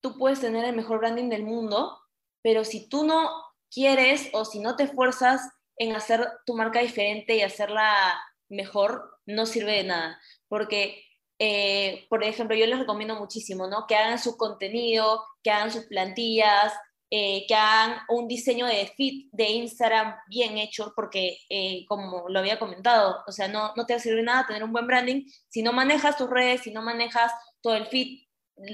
[0.01, 1.99] tú puedes tener el mejor branding del mundo,
[2.43, 3.27] pero si tú no
[3.71, 9.47] quieres o si no te esfuerzas en hacer tu marca diferente y hacerla mejor, no
[9.47, 10.21] sirve de nada.
[10.47, 11.03] Porque
[11.39, 13.85] eh, por ejemplo, yo les recomiendo muchísimo, ¿no?
[13.87, 16.73] Que hagan su contenido, que hagan sus plantillas,
[17.11, 22.39] eh, que hagan un diseño de feed de Instagram bien hecho, porque eh, como lo
[22.39, 25.25] había comentado, o sea, no, no te va a servir nada tener un buen branding
[25.49, 28.25] si no manejas tus redes, si no manejas todo el feed,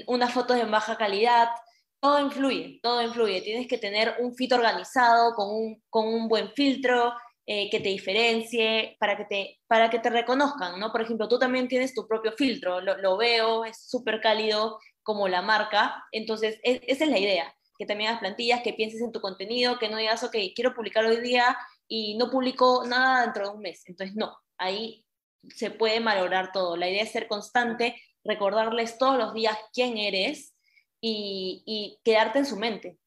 [0.06, 1.48] unas fotos de baja calidad,
[2.00, 3.42] todo influye, todo influye.
[3.42, 7.88] Tienes que tener un feed organizado, con un, con un buen filtro, eh, que te
[7.88, 10.92] diferencie, para que te, para que te reconozcan, ¿no?
[10.92, 15.42] Por ejemplo, tú también tienes tu propio filtro, lo, veo, es súper cálido como la
[15.42, 19.20] marca, entonces e, esa es la idea, que también hagas plantillas, que pienses en tu
[19.20, 23.56] contenido, que no digas, ok, quiero publicar hoy día y no publico nada dentro de
[23.56, 25.04] un mes, entonces no, ahí
[25.48, 30.54] se puede malograr todo, la idea es ser constante, recordarles todos los días quién eres
[31.00, 33.00] y, y quedarte en su mente.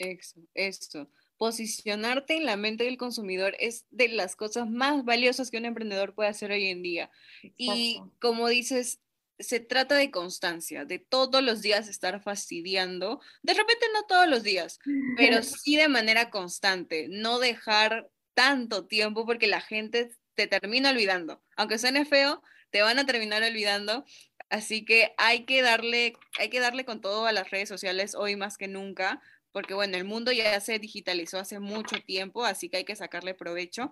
[0.00, 1.08] Eso, esto
[1.38, 6.14] posicionarte en la mente del consumidor es de las cosas más valiosas que un emprendedor
[6.14, 7.10] puede hacer hoy en día.
[7.56, 9.00] Y como dices,
[9.38, 14.42] se trata de constancia, de todos los días estar fastidiando, de repente no todos los
[14.42, 14.80] días,
[15.16, 21.42] pero sí de manera constante, no dejar tanto tiempo porque la gente te termina olvidando.
[21.56, 24.04] Aunque suene feo, te van a terminar olvidando.
[24.50, 28.36] Así que hay que darle, hay que darle con todo a las redes sociales hoy
[28.36, 29.20] más que nunca,
[29.58, 33.34] porque bueno, el mundo ya se digitalizó hace mucho tiempo, así que hay que sacarle
[33.34, 33.90] provecho.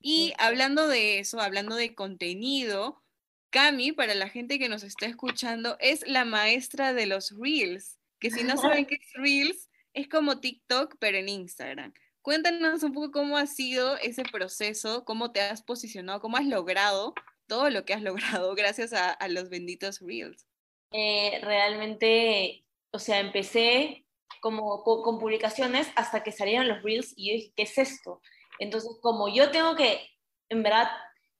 [0.00, 3.02] Y hablando de eso, hablando de contenido,
[3.50, 8.30] Cami, para la gente que nos está escuchando, es la maestra de los Reels, que
[8.30, 11.92] si no saben qué es Reels, es como TikTok, pero en Instagram.
[12.22, 17.12] Cuéntanos un poco cómo ha sido ese proceso, cómo te has posicionado, cómo has logrado
[17.46, 18.00] todo lo que has
[18.40, 20.46] logrado gracias a, los benditos Reels.
[20.92, 24.03] Eh, realmente, o sea, empecé
[24.44, 28.20] como con, publicaciones hasta que salieron los reels y yo dije, ¿qué es esto?
[28.58, 30.06] Entonces, como yo tengo que,
[30.50, 30.90] en verdad,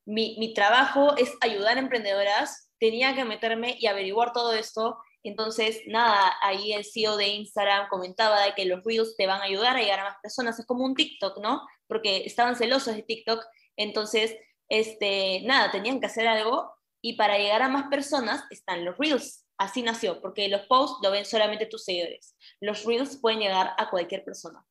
[0.06, 4.96] mi, mi trabajo es ayudar a emprendedoras, tenía que meterme y averiguar todo esto.
[5.22, 9.44] Entonces, nada, ahí el CEO de Instagram comentaba de que los reels te van a
[9.44, 10.58] ayudar a llegar a más personas.
[10.58, 11.60] Es como un TikTok, ¿no?
[11.86, 13.44] Porque estaban celosos de TikTok.
[13.76, 14.34] Entonces,
[14.70, 19.43] este, nada, tenían que hacer algo y para llegar a más personas están los reels
[19.58, 22.36] así nació, porque los posts lo ven solamente tus seguidores.
[22.60, 24.64] Los reels pueden llegar a cualquier persona.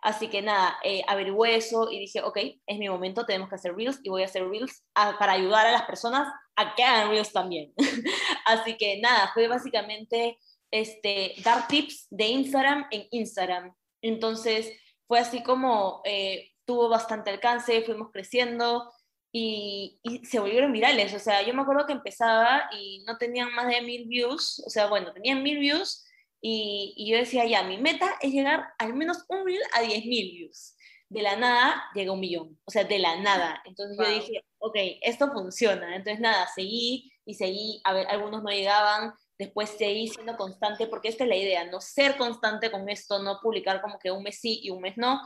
[0.00, 3.74] Así que nada, eh, averigué eso y dije, ok, es mi momento, tenemos que hacer
[3.74, 7.32] reels y voy a hacer reels para ayudar a las personas a que hagan reels
[7.32, 7.72] también.
[8.46, 10.38] Así que nada, fue básicamente
[10.70, 13.74] este, dar tips de Instagram en Instagram.
[14.02, 14.72] Entonces
[15.08, 18.92] fue así como eh, tuvo bastante alcance, fuimos creciendo,
[19.38, 21.14] y, se volvieron virales.
[21.14, 24.70] O sea, yo me acuerdo que empezaba y no tenían más de mil views, o
[24.70, 26.04] sea, bueno, tenían mil views
[26.40, 30.04] y, y yo decía, ya, mi meta es llegar al menos un reel a diez
[30.04, 30.74] mil views.
[31.08, 33.62] De la nada llega un millón, o sea, de la nada.
[33.64, 35.96] Entonces yo dije, ok, esto funciona.
[35.96, 41.08] Entonces nada, seguí y seguí, a ver, algunos no llegaban, después seguí siendo constante, porque
[41.08, 44.38] esta es la idea, no ser constante con esto, no publicar como que un mes
[44.40, 45.20] sí y un mes no,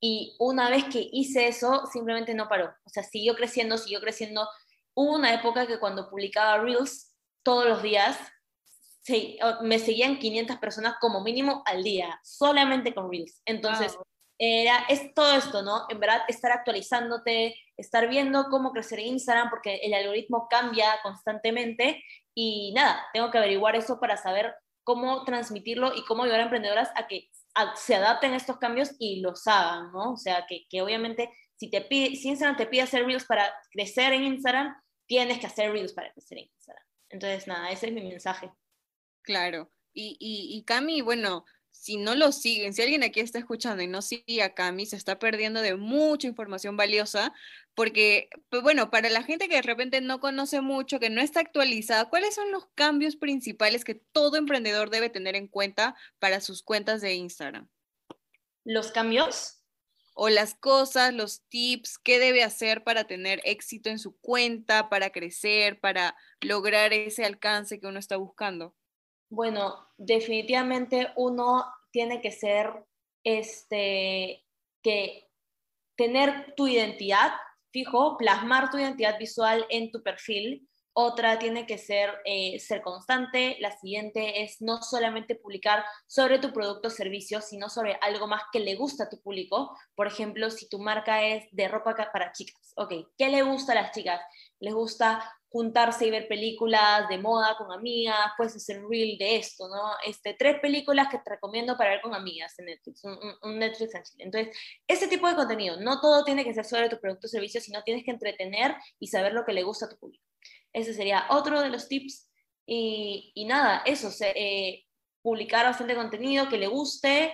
[0.00, 2.74] y una vez que hice eso, simplemente no paró.
[2.84, 4.48] O sea, siguió creciendo, siguió creciendo.
[4.94, 8.18] Hubo una época que cuando publicaba Reels todos los días,
[9.62, 13.40] me seguían 500 personas como mínimo al día, solamente con Reels.
[13.44, 13.96] Entonces,
[14.38, 15.86] era, es todo esto, ¿no?
[15.88, 22.02] En verdad, estar actualizándote, estar viendo cómo crecer Instagram, porque el algoritmo cambia constantemente.
[22.34, 24.54] Y nada, tengo que averiguar eso para saber
[24.84, 27.30] cómo transmitirlo y cómo ayudar a emprendedoras a que
[27.74, 30.12] se adapten a estos cambios y los hagan, ¿no?
[30.12, 33.52] O sea, que, que obviamente si, te pide, si Instagram te pide hacer Reels para
[33.70, 36.84] crecer en Instagram, tienes que hacer Reels para crecer en Instagram.
[37.08, 38.52] Entonces, nada, ese es mi mensaje.
[39.22, 39.70] Claro.
[39.92, 41.44] Y, y, y Cami, bueno,
[41.86, 44.96] si no lo siguen, si alguien aquí está escuchando y no sigue a Cami, se
[44.96, 47.32] está perdiendo de mucha información valiosa,
[47.76, 51.38] porque, pues bueno, para la gente que de repente no conoce mucho, que no está
[51.38, 56.64] actualizada, ¿cuáles son los cambios principales que todo emprendedor debe tener en cuenta para sus
[56.64, 57.68] cuentas de Instagram?
[58.64, 59.62] ¿Los cambios?
[60.12, 65.10] O las cosas, los tips, qué debe hacer para tener éxito en su cuenta, para
[65.10, 68.74] crecer, para lograr ese alcance que uno está buscando.
[69.28, 72.84] Bueno, definitivamente uno tiene que ser,
[73.24, 74.44] este,
[74.82, 75.28] que
[75.96, 77.32] tener tu identidad,
[77.72, 80.68] fijo, plasmar tu identidad visual en tu perfil.
[80.92, 83.56] Otra tiene que ser eh, ser constante.
[83.60, 88.42] La siguiente es no solamente publicar sobre tu producto o servicio, sino sobre algo más
[88.50, 89.76] que le gusta a tu público.
[89.94, 93.74] Por ejemplo, si tu marca es de ropa para chicas, ok, ¿qué le gusta a
[93.74, 94.22] las chicas?
[94.58, 99.36] Les gusta juntarse y ver películas de moda con amigas, puedes hacer un reel de
[99.36, 99.92] esto, ¿no?
[100.04, 104.02] Este, tres películas que te recomiendo para ver con amigas en Netflix, un, Netflix en
[104.02, 104.24] Chile.
[104.24, 104.56] Entonces,
[104.86, 107.82] ese tipo de contenido, no todo tiene que ser sobre tu producto o servicio, sino
[107.84, 110.24] tienes que entretener y saber lo que le gusta a tu público.
[110.72, 112.30] Ese sería otro de los tips.
[112.66, 114.84] Y, nada, eso, eh,
[115.22, 117.32] publicar bastante contenido que le guste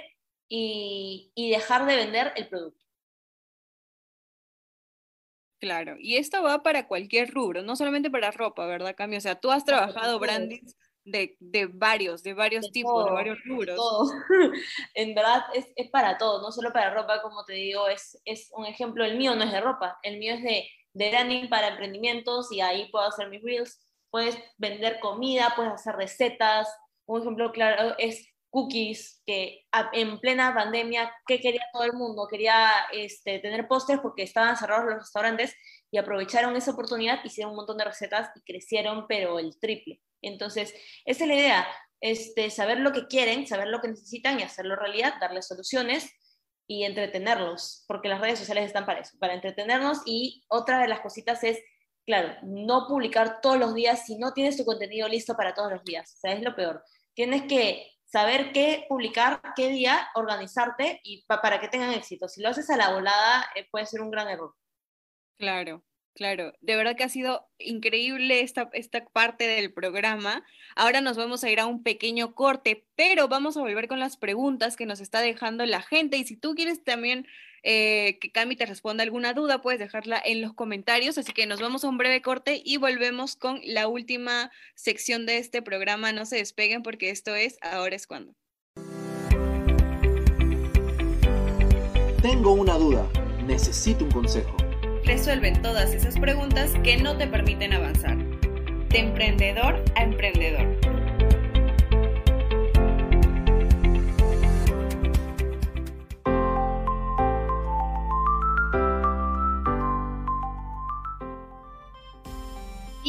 [0.48, 2.81] y, y dejar de vender el producto.
[5.62, 9.14] Claro, y esto va para cualquier rubro, no solamente para ropa, ¿verdad, Cami?
[9.14, 13.76] O sea, tú has trabajado brandings de, de, varios, de varios tipos, de varios rubros.
[13.76, 14.10] Todo.
[14.94, 18.50] en verdad es, es, para todo, no solo para ropa, como te digo, es, es
[18.56, 21.68] un ejemplo, el mío no es de ropa, el mío es de, de branding para
[21.68, 23.78] emprendimientos y ahí puedo hacer mis reels,
[24.10, 31.10] puedes vender comida, puedes hacer recetas, un ejemplo claro es cookies, que en plena pandemia,
[31.26, 32.28] ¿qué quería todo el mundo?
[32.30, 35.56] Quería este, tener pósters porque estaban cerrados los restaurantes
[35.90, 40.02] y aprovecharon esa oportunidad, hicieron un montón de recetas y crecieron, pero el triple.
[40.20, 40.74] Entonces,
[41.06, 41.66] esa es la idea,
[42.02, 46.12] este, saber lo que quieren, saber lo que necesitan y hacerlo realidad, darles soluciones
[46.66, 51.00] y entretenerlos, porque las redes sociales están para eso, para entretenernos y otra de las
[51.00, 51.58] cositas es,
[52.04, 55.84] claro, no publicar todos los días si no tienes tu contenido listo para todos los
[55.84, 56.84] días, o sea, es lo peor.
[57.14, 62.28] Tienes que saber qué publicar, qué día, organizarte y para que tengan éxito.
[62.28, 64.54] Si lo haces a la volada, eh, puede ser un gran error.
[65.38, 65.82] Claro,
[66.14, 66.52] claro.
[66.60, 70.44] De verdad que ha sido increíble esta, esta parte del programa.
[70.76, 74.18] Ahora nos vamos a ir a un pequeño corte, pero vamos a volver con las
[74.18, 76.18] preguntas que nos está dejando la gente.
[76.18, 77.26] Y si tú quieres también
[77.62, 81.18] eh, que Cami te responda alguna duda, puedes dejarla en los comentarios.
[81.18, 85.38] Así que nos vamos a un breve corte y volvemos con la última sección de
[85.38, 86.12] este programa.
[86.12, 88.34] No se despeguen porque esto es Ahora es cuando.
[92.22, 93.08] Tengo una duda,
[93.46, 94.56] necesito un consejo.
[95.04, 98.16] Resuelven todas esas preguntas que no te permiten avanzar.
[98.88, 100.91] De emprendedor a emprendedor.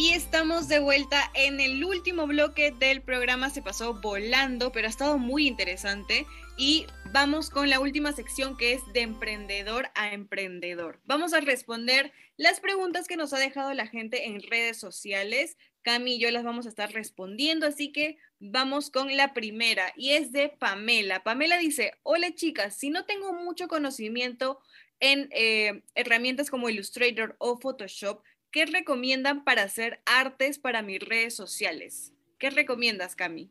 [0.10, 3.50] Estamos de vuelta en el último bloque del programa.
[3.50, 6.26] Se pasó volando, pero ha estado muy interesante.
[6.58, 11.00] Y vamos con la última sección que es de emprendedor a emprendedor.
[11.06, 15.58] Vamos a responder las preguntas que nos ha dejado la gente en redes sociales.
[15.84, 20.12] Cami y yo las vamos a estar respondiendo, así que vamos con la primera y
[20.12, 21.24] es de Pamela.
[21.24, 24.60] Pamela dice, hola chicas, si no tengo mucho conocimiento
[25.00, 31.36] en eh, herramientas como Illustrator o Photoshop, ¿qué recomiendan para hacer artes para mis redes
[31.36, 32.14] sociales?
[32.38, 33.50] ¿Qué recomiendas, Cami?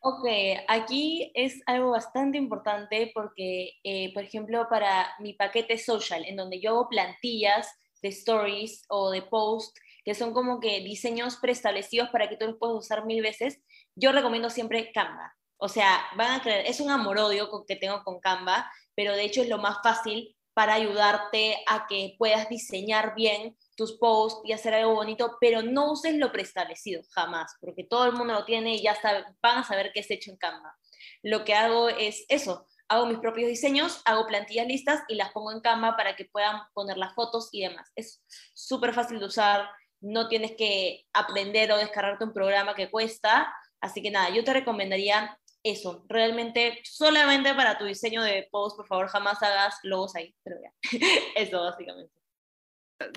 [0.00, 0.28] Ok,
[0.68, 6.60] aquí es algo bastante importante porque, eh, por ejemplo, para mi paquete social, en donde
[6.60, 7.66] yo hago plantillas
[8.02, 12.58] de stories o de post, que son como que diseños preestablecidos para que tú los
[12.58, 13.60] puedas usar mil veces,
[13.96, 15.34] yo recomiendo siempre Canva.
[15.56, 19.42] O sea, van a creer, es un amor-odio que tengo con Canva, pero de hecho
[19.42, 24.72] es lo más fácil para ayudarte a que puedas diseñar bien tus posts y hacer
[24.72, 28.82] algo bonito, pero no uses lo preestablecido, jamás, porque todo el mundo lo tiene y
[28.82, 30.74] ya sabe, van a saber qué es hecho en Canva.
[31.22, 35.52] Lo que hago es eso, hago mis propios diseños, hago plantillas listas y las pongo
[35.52, 37.92] en Canva para que puedan poner las fotos y demás.
[37.94, 38.22] Es
[38.54, 39.68] súper fácil de usar,
[40.00, 44.54] no tienes que aprender o descargarte un programa que cuesta, así que nada, yo te
[44.54, 45.38] recomendaría
[45.70, 50.56] eso, realmente solamente para tu diseño de post, por favor, jamás hagas logos ahí, pero
[50.62, 50.72] ya,
[51.36, 52.16] eso básicamente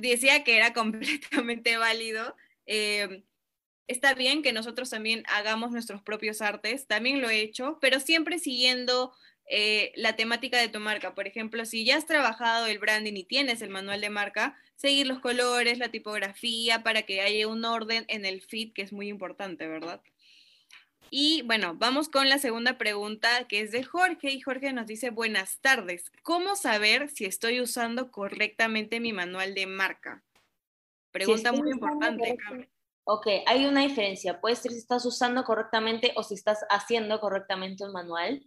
[0.02, 2.36] decía que era completamente válido.
[2.66, 3.24] Eh,
[3.88, 8.40] está bien que nosotros también hagamos nuestros propios artes, también lo he hecho, pero siempre
[8.40, 9.14] siguiendo
[9.46, 11.16] eh, la temática de tu marca.
[11.16, 15.08] Por ejemplo, si ya has trabajado el branding y tienes el manual de marca, seguir
[15.08, 19.08] los colores, la tipografía, para que haya un orden en el feed, que es muy
[19.10, 20.02] importante, ¿verdad?
[21.12, 25.10] Y bueno, vamos con la segunda pregunta que es de Jorge y Jorge nos dice,
[25.10, 30.24] buenas tardes, ¿cómo saber si estoy usando correctamente mi manual de marca?
[31.12, 32.38] Pregunta muy importante.
[33.06, 34.40] Ok, hay una diferencia.
[34.40, 38.44] Puede ser si estás usando correctamente o si estás haciendo correctamente un manual.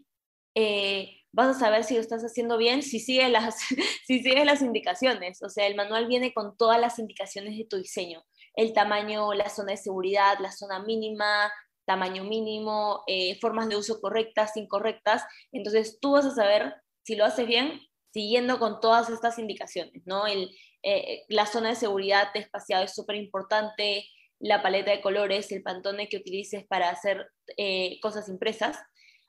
[0.54, 3.56] Eh, vas a saber si lo estás haciendo bien si sigues las,
[4.06, 5.42] si sigue las indicaciones.
[5.42, 8.24] O sea, el manual viene con todas las indicaciones de tu diseño.
[8.54, 11.50] El tamaño, la zona de seguridad, la zona mínima,
[11.93, 15.24] tamaño mínimo, eh, formas de uso correctas, incorrectas.
[15.53, 17.80] Entonces tú vas a saber si lo haces bien
[18.14, 20.26] siguiendo con todas estas indicaciones, ¿no?
[20.26, 20.51] El,
[20.82, 24.07] eh, la zona de seguridad de espaciado es súper importante,
[24.38, 28.78] la paleta de colores, el pantone que utilices para hacer eh, cosas impresas.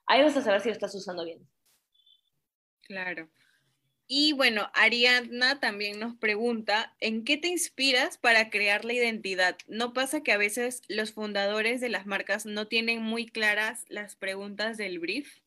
[0.08, 1.48] Ahí vas a saber si lo estás usando bien.
[2.84, 3.30] Claro.
[4.16, 9.58] Y bueno, Ariadna también nos pregunta, ¿en qué te inspiras para crear la identidad?
[9.66, 14.16] ¿No pasa que a veces los fundadores de las marcas no tienen muy claras las
[14.16, 15.40] preguntas del brief?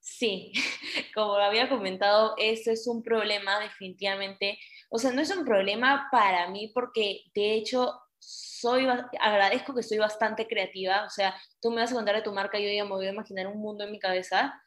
[0.00, 0.52] Sí,
[1.14, 4.58] como había comentado, eso es un problema definitivamente.
[4.88, 8.88] O sea, no es un problema para mí porque de hecho soy,
[9.20, 11.04] agradezco que soy bastante creativa.
[11.04, 13.12] O sea, tú me vas a contar de tu marca yo ya me voy a
[13.12, 14.60] imaginar un mundo en mi cabeza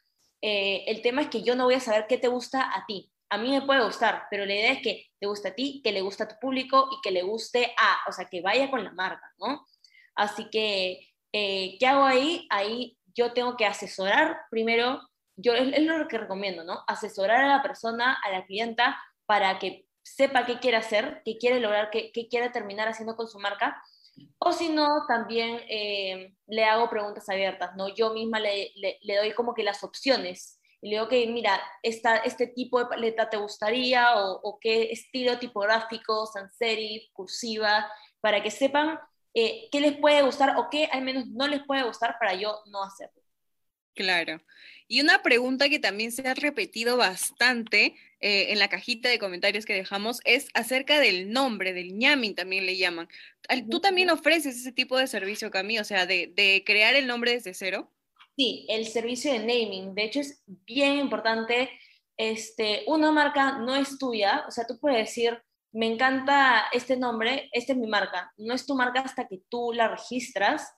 [0.46, 3.10] eh, el tema es que yo no voy a saber qué te gusta a ti.
[3.30, 5.90] A mí me puede gustar, pero la idea es que te guste a ti, que
[5.90, 8.84] le guste a tu público y que le guste a, o sea, que vaya con
[8.84, 9.64] la marca, ¿no?
[10.14, 11.00] Así que,
[11.32, 12.46] eh, ¿qué hago ahí?
[12.50, 15.00] Ahí yo tengo que asesorar primero,
[15.34, 16.84] yo es, lo que recomiendo, ¿no?
[16.88, 21.58] Asesorar a la persona, a la clienta, para que sepa qué quiere hacer, qué quiere
[21.58, 23.82] lograr, qué, qué quiere terminar haciendo con su marca
[24.38, 27.94] o si no, también eh, le hago preguntas abiertas, ¿no?
[27.94, 30.60] Yo misma le, le, doy como que las opciones.
[30.80, 35.38] Y le digo, que mira, esta, este tipo de paleta te gustaría o, qué estilo
[35.38, 37.90] tipográfico, sans serif, cursiva,
[38.20, 38.98] para que sepan
[39.32, 42.60] eh, qué les puede gustar o qué al menos no les puede gustar para yo
[42.66, 43.22] no hacerlo.
[43.94, 44.42] Claro.
[44.88, 47.96] Y una pregunta que también se ha repetido bastante
[48.26, 52.64] eh, en la cajita de comentarios que dejamos es acerca del nombre, del ñamin también
[52.64, 53.06] le llaman.
[53.70, 55.78] ¿Tú también ofreces ese tipo de servicio, Cami?
[55.78, 57.92] O sea, de, crear el nombre desde cero.
[58.34, 59.94] Sí, el servicio de naming.
[59.94, 61.68] De hecho, es bien importante.
[62.16, 64.46] Este, una marca no es tuya.
[64.48, 65.38] O sea, tú puedes decir,
[65.72, 68.32] me encanta este nombre, esta es mi marca.
[68.38, 70.72] No es tu marca hasta que tú la registras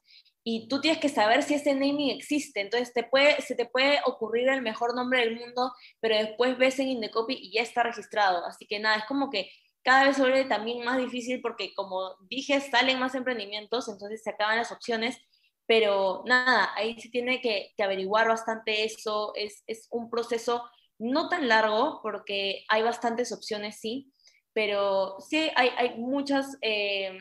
[0.48, 2.60] y tú tienes que saber si ese naming existe.
[2.60, 6.78] Entonces te puede, se te puede ocurrir el mejor nombre del mundo, pero después ves
[6.78, 8.46] en Indecopy y ya está registrado.
[8.46, 9.50] Así que nada, es como que
[9.82, 14.56] cada vez se también más difícil porque como dije, salen más emprendimientos, entonces se acaban
[14.56, 15.18] las opciones.
[15.66, 19.32] Pero nada, ahí se tiene que, averiguar bastante eso.
[19.34, 20.62] Es, es, un proceso
[20.96, 24.12] no tan largo porque hay bastantes opciones, sí,
[24.52, 26.56] pero sí hay, hay muchas...
[26.62, 27.18] Eh,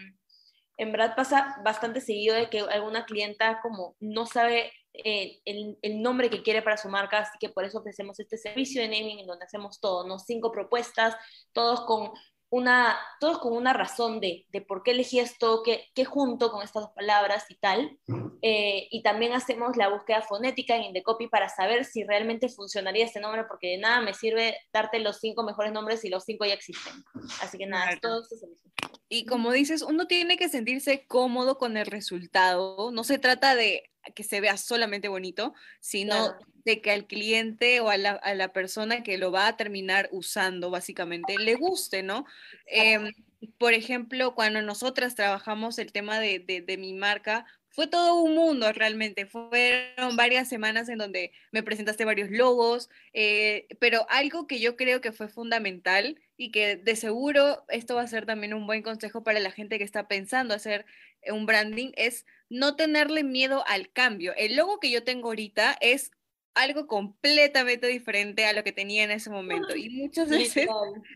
[0.78, 4.72] en verdad pasa bastante seguido de que alguna clienta como no sabe
[5.04, 8.82] eh, el, nombre que quiere para su marca, así que por eso ofrecemos este servicio
[8.82, 10.20] de naming en donde hacemos todo, ¿no?
[10.20, 11.16] Cinco propuestas,
[11.52, 12.12] todos con
[12.56, 16.64] una, todos con una razón de, de por qué elegí esto, qué, qué, junto con
[16.64, 18.00] estas dos palabras y tal.
[18.42, 23.20] Eh, y también hacemos la búsqueda fonética en Indecopy para saber si realmente funcionaría ese
[23.20, 26.54] nombre, porque de nada me sirve darte los cinco mejores nombres si los cinco ya
[26.54, 26.94] existen.
[27.42, 28.48] Así que nada, todo esto se
[29.10, 32.90] Y como dices, uno tiene que sentirse cómodo con el resultado.
[32.94, 37.90] No se trata de que se vea solamente bonito, sino de que al cliente o
[37.90, 42.26] a la, a la, persona que lo va a terminar usando, básicamente, le guste, ¿no?
[42.66, 43.00] Eh,
[43.58, 47.46] por ejemplo, cuando nosotras trabajamos el tema de, de, de mi marca,
[47.76, 49.26] fue todo un mundo realmente.
[49.26, 55.02] Fueron varias semanas en donde me presentaste varios logos, eh, pero algo que yo creo
[55.02, 59.24] que fue fundamental y que de seguro esto va a ser también un buen consejo
[59.24, 60.86] para la gente que está pensando hacer
[61.28, 64.34] un branding es no tenerle miedo al cambio.
[64.38, 66.12] El logo que yo tengo ahorita es
[66.56, 69.76] algo completamente diferente a lo que tenía en ese momento.
[69.76, 70.68] Y muchas veces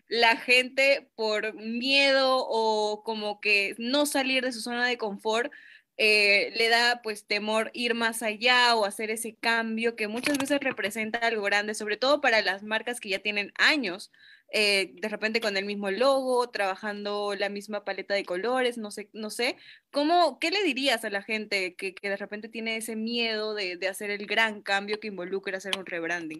[0.07, 5.51] la gente por miedo o como que no salir de su zona de confort,
[5.97, 10.59] eh, le da pues temor ir más allá o hacer ese cambio que muchas veces
[10.61, 14.11] representa algo grande, sobre todo para las marcas que ya tienen años
[14.51, 19.09] eh, de repente con el mismo logo, trabajando la misma paleta de colores, no sé,
[19.13, 19.57] no sé.
[19.91, 23.77] ¿Cómo, ¿Qué le dirías a la gente que, que de repente tiene ese miedo de,
[23.77, 26.39] de, hacer el gran cambio que involucra hacer un rebranding?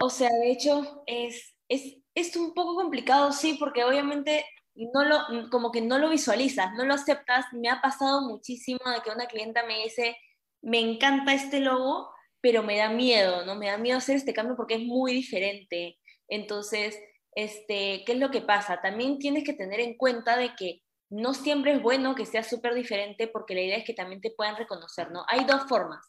[0.00, 4.44] O sea, de hecho, es, es, es un poco complicado, sí, porque obviamente
[4.74, 7.46] no lo, como que no lo visualizas, no lo aceptas.
[7.52, 10.16] Me ha pasado muchísimo de que una clienta me dice,
[10.60, 12.10] me encanta este logo,
[12.40, 13.54] pero me da miedo, ¿no?
[13.54, 15.98] Me da miedo hacer este cambio porque es muy diferente.
[16.28, 16.98] Entonces,
[17.34, 18.80] este, ¿qué es lo que pasa?
[18.80, 22.74] También tienes que tener en cuenta de que no siempre es bueno que sea súper
[22.74, 25.24] diferente porque la idea es que también te puedan reconocer, ¿no?
[25.28, 26.06] Hay dos formas.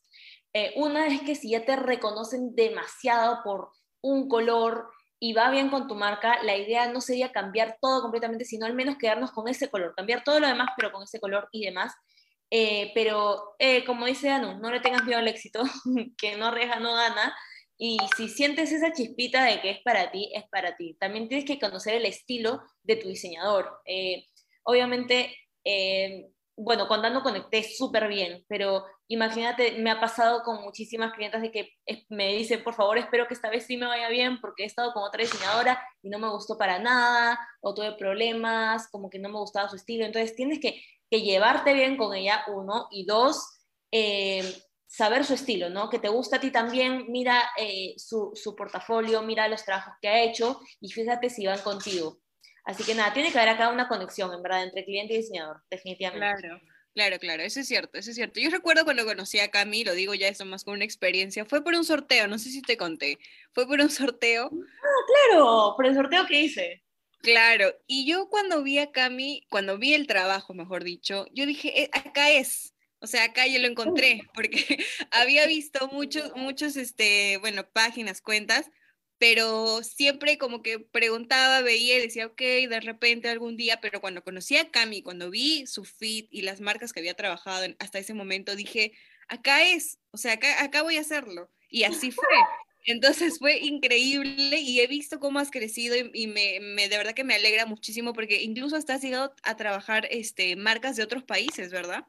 [0.54, 3.72] Eh, una es que si ya te reconocen demasiado por
[4.02, 8.46] un color y va bien con tu marca, la idea no sería cambiar todo completamente,
[8.46, 11.48] sino al menos quedarnos con ese color, cambiar todo lo demás, pero con ese color
[11.52, 11.94] y demás.
[12.52, 15.64] Eh, pero eh, como dice Anu, no le tengas miedo al éxito,
[16.18, 17.36] que no arriesga, no gana.
[17.86, 20.96] Y si sientes esa chispita de que es para ti, es para ti.
[21.02, 23.82] También tienes que conocer el estilo de tu diseñador.
[23.86, 24.26] Eh,
[24.64, 25.36] obviamente,
[26.56, 31.52] bueno, con Dano conecté súper bien, pero imagínate, me ha pasado con muchísimas clientas de
[31.52, 31.74] que
[32.08, 34.94] me dicen, por favor, espero que esta vez sí me vaya bien porque he estado
[34.94, 39.28] con otra diseñadora y no me gustó para nada, o tuve problemas, como que no
[39.28, 40.06] me gustaba su estilo.
[40.06, 40.82] Entonces, tienes que
[41.14, 43.60] que llevarte bien con ella, uno, y dos,
[43.92, 44.42] eh,
[44.94, 45.90] saber su estilo, ¿no?
[45.90, 50.08] Que te gusta a ti también, mira eh, su, su, portafolio, mira los trabajos que
[50.08, 52.20] ha hecho y fíjate si van contigo.
[52.64, 55.64] Así que nada, tiene que haber acá una conexión, en verdad, entre cliente y diseñador,
[55.70, 56.48] definitivamente.
[56.48, 56.62] Claro.
[56.94, 58.40] Claro, claro, eso es cierto, eso es cierto.
[58.40, 61.64] Yo recuerdo cuando conocí a Cami, lo digo ya eso más con una experiencia, fue
[61.64, 63.18] por un sorteo, no sé si te conté,
[63.52, 64.52] fue por un sorteo.
[64.54, 66.84] Ah, claro, por el sorteo que hice.
[67.24, 71.82] Claro, y yo cuando vi a Cami, cuando vi el trabajo, mejor dicho, yo dije,
[71.82, 72.73] eh, acá es,
[73.04, 74.56] o sea, acá yo lo encontré, porque
[75.12, 78.72] había visto muchos, muchos, este, bueno, páginas, cuentas,
[79.18, 84.24] pero siempre como que preguntaba, veía y decía, ok, de repente algún día, pero cuando
[84.24, 88.14] conocí a Cami, cuando vi su feed y las marcas que había trabajado hasta ese
[88.14, 88.94] momento, dije,
[89.28, 91.52] acá es, o sea, acá, acá voy a hacerlo.
[91.70, 92.26] Y así fue.
[92.86, 97.36] Entonces fue increíble y he visto cómo has crecido y, me, de verdad que me
[97.36, 102.06] alegra muchísimo porque incluso hasta has llegado a trabajar este, marcas de otros países, ¿verdad?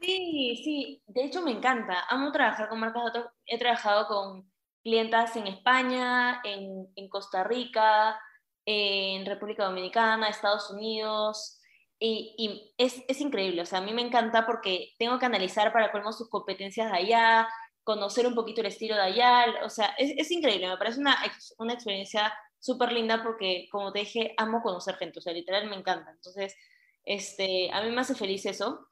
[0.00, 2.04] Sí, sí, de hecho me encanta.
[2.08, 3.26] Amo trabajar con marcas de otros.
[3.46, 8.20] He trabajado con clientas en España, en, Costa Rica,
[8.66, 11.60] en República Dominicana, Estados Unidos.
[11.98, 15.90] Y, es, es, increíble, o sea, a mí me encanta porque tengo que analizar para
[15.90, 17.48] colmo sus competencias de allá,
[17.82, 21.16] conocer un poquito el estilo de allá, o sea, es, es increíble, me parece una,
[21.56, 25.76] una experiencia súper linda porque, como te dije, amo conocer gente, o sea, literal me
[25.76, 26.10] encanta.
[26.10, 26.56] Entonces,
[27.04, 28.88] este, a mí me hace feliz eso.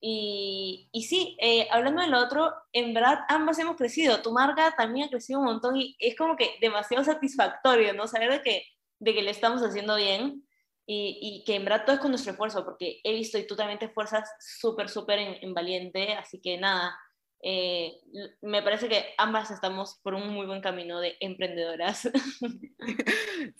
[0.00, 4.22] Y, y sí, eh, hablando de lo otro, en verdad ambas hemos crecido.
[4.22, 8.06] Tu marca también ha crecido un montón y es como que demasiado satisfactorio, ¿no?
[8.06, 8.62] Saber de que,
[9.00, 10.46] de que le estamos haciendo bien
[10.86, 13.56] y, y que en verdad todo es con nuestro esfuerzo, porque he visto y tú
[13.56, 14.30] también te esfuerzas
[14.60, 16.96] súper, súper en, en Valiente, así que nada,
[17.42, 18.00] eh,
[18.42, 22.08] me parece que ambas estamos por un muy buen camino de emprendedoras.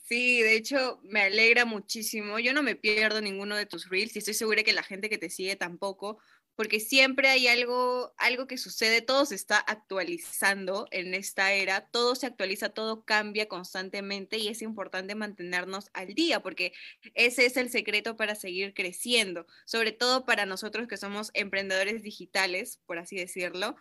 [0.08, 2.38] Sí, de hecho me alegra muchísimo.
[2.38, 5.18] Yo no me pierdo ninguno de tus reels y estoy segura que la gente que
[5.18, 6.18] te sigue tampoco,
[6.56, 12.14] porque siempre hay algo, algo que sucede, todo se está actualizando en esta era, todo
[12.14, 16.72] se actualiza, todo cambia constantemente y es importante mantenernos al día, porque
[17.14, 22.80] ese es el secreto para seguir creciendo, sobre todo para nosotros que somos emprendedores digitales,
[22.86, 23.76] por así decirlo.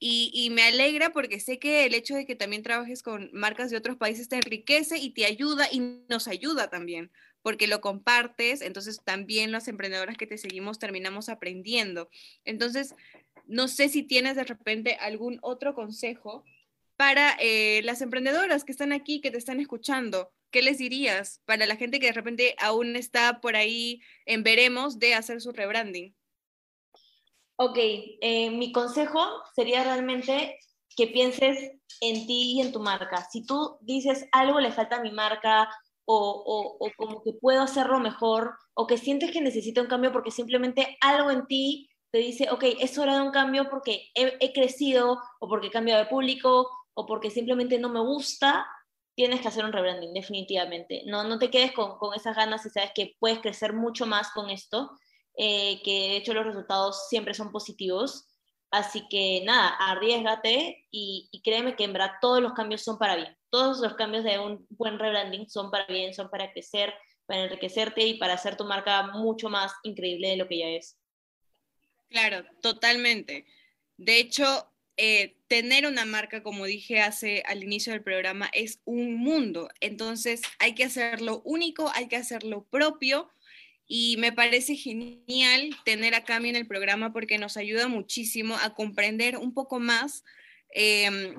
[0.00, 3.70] Y, y me alegra porque sé que el hecho de que también trabajes con marcas
[3.70, 7.10] de otros países te enriquece y te ayuda y nos ayuda también,
[7.44, 12.08] porque lo compartes, entonces también las emprendedoras que te seguimos terminamos aprendiendo.
[12.46, 12.94] Entonces,
[13.44, 16.42] no sé si tienes de repente algún otro consejo
[16.96, 20.32] para eh, las emprendedoras que están aquí, que te están escuchando.
[20.50, 24.98] ¿Qué les dirías para la gente que de repente aún está por ahí en veremos
[24.98, 26.16] de hacer su rebranding?
[27.56, 29.20] Ok, eh, mi consejo
[29.54, 30.58] sería realmente
[30.96, 33.28] que pienses en ti y en tu marca.
[33.30, 35.68] Si tú dices algo le falta a mi marca
[36.06, 40.30] o, o, como que puedo hacerlo mejor, o que sientes que necesita un cambio porque
[40.30, 45.18] simplemente algo en ti te dice, ok, es hora de un cambio porque he, crecido,
[45.40, 48.66] o porque he cambiado de público, o porque simplemente no me gusta,
[49.16, 51.02] tienes que hacer un rebranding, definitivamente.
[51.06, 54.30] No, no te quedes con, con esas ganas y sabes que puedes crecer mucho más
[54.30, 54.90] con esto,
[55.36, 58.28] eh, que de hecho los resultados siempre son positivos.
[58.70, 63.36] Así que nada, arriesgate y, créeme que en verdad todos los cambios son para bien.
[63.50, 66.92] Todos los cambios de un buen rebranding son para bien, son para crecer,
[67.26, 70.98] para enriquecerte y para hacer tu marca mucho más increíble de lo que ya es.
[72.08, 73.46] Claro, totalmente.
[73.96, 79.14] De hecho, eh, tener una marca, como dije hace al inicio del programa, es un
[79.16, 79.68] mundo.
[79.80, 83.30] Entonces hay que hacerlo único, hay que hacerlo propio
[83.86, 88.74] y me parece genial tener a Cami en el programa porque nos ayuda muchísimo a
[88.74, 90.24] comprender un poco más
[90.70, 91.34] em,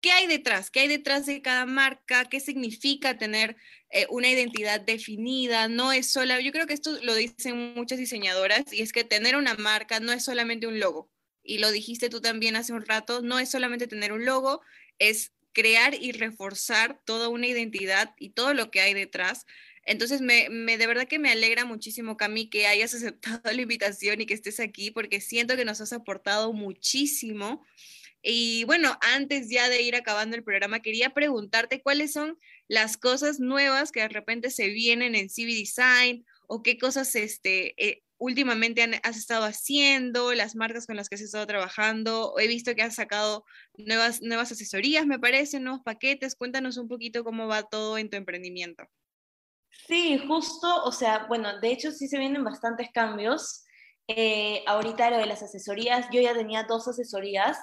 [0.00, 3.56] qué hay detrás, qué hay detrás de cada marca, qué significa tener
[3.90, 8.72] eh, una identidad definida, no es sola, yo creo que esto lo dicen muchas diseñadoras
[8.72, 11.10] y es que tener una marca no es solamente un logo
[11.46, 14.60] y lo dijiste tú también hace un rato, no es solamente tener un logo,
[14.98, 19.46] es crear y reforzar toda una identidad y todo lo que hay detrás.
[19.86, 24.26] Entonces, me, de verdad que me alegra muchísimo, Cami, que hayas aceptado la invitación y
[24.26, 27.64] que estés aquí, porque siento que nos has aportado muchísimo.
[28.22, 33.38] Y bueno, antes ya de ir acabando el programa, quería preguntarte cuáles son las cosas
[33.38, 38.82] nuevas que de repente se vienen en CV Design o qué cosas este, eh, últimamente
[39.04, 42.34] has estado haciendo, las marcas con las que has estado trabajando.
[42.38, 43.44] He visto que has sacado
[43.76, 46.34] nuevas, nuevas asesorías, me parece, nuevos paquetes.
[46.34, 48.88] Cuéntanos un poquito cómo va todo en tu emprendimiento.
[49.86, 53.64] Sí, justo, o sea, bueno, de hecho sí se vienen bastantes cambios.
[54.08, 57.58] Eh, ahorita lo de las asesorías, yo ya tenía dos asesorías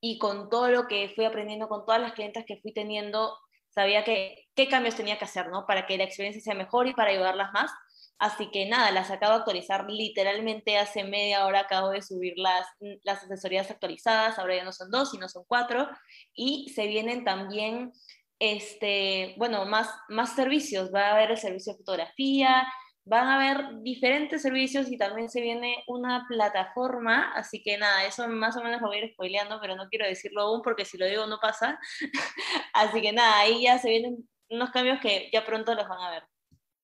[0.00, 3.38] y con todo lo que fui aprendiendo, con todas las clientes que fui teniendo,
[3.70, 5.66] sabía que, qué cambios tenía que hacer, ¿no?
[5.66, 7.70] Para que la experiencia sea mejor y para ayudarlas más.
[8.18, 12.66] Así que nada, las acabo de actualizar literalmente hace media hora, acabo de subir las,
[13.04, 15.86] las asesorías actualizadas, ahora ya no son dos, sino son cuatro,
[16.34, 17.92] y se vienen también,
[18.38, 22.66] este, bueno, más, más servicios, va a haber el servicio de fotografía,
[23.04, 28.26] van a haber diferentes servicios y también se viene una plataforma, así que nada, eso
[28.28, 30.98] más o menos lo voy a ir spoileando, pero no quiero decirlo aún porque si
[30.98, 31.78] lo digo no pasa,
[32.74, 36.10] así que nada, ahí ya se vienen unos cambios que ya pronto los van a
[36.10, 36.22] ver.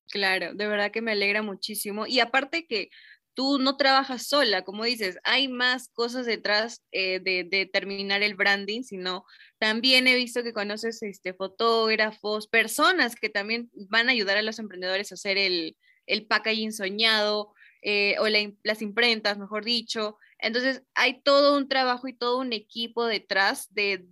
[0.09, 2.05] Claro, de verdad que me alegra muchísimo.
[2.05, 2.89] Y aparte que
[3.33, 8.83] tú no trabajas sola, como dices, hay más cosas detrás eh, de, terminar el branding,
[8.83, 9.25] sino
[9.57, 14.59] también he visto que conoces este, fotógrafos, personas que también van a ayudar a los
[14.59, 15.75] emprendedores a hacer el,
[16.05, 18.27] el packaging soñado eh, o
[18.63, 20.17] las imprentas, mejor dicho.
[20.39, 24.07] Entonces, hay todo un trabajo y todo un equipo detrás del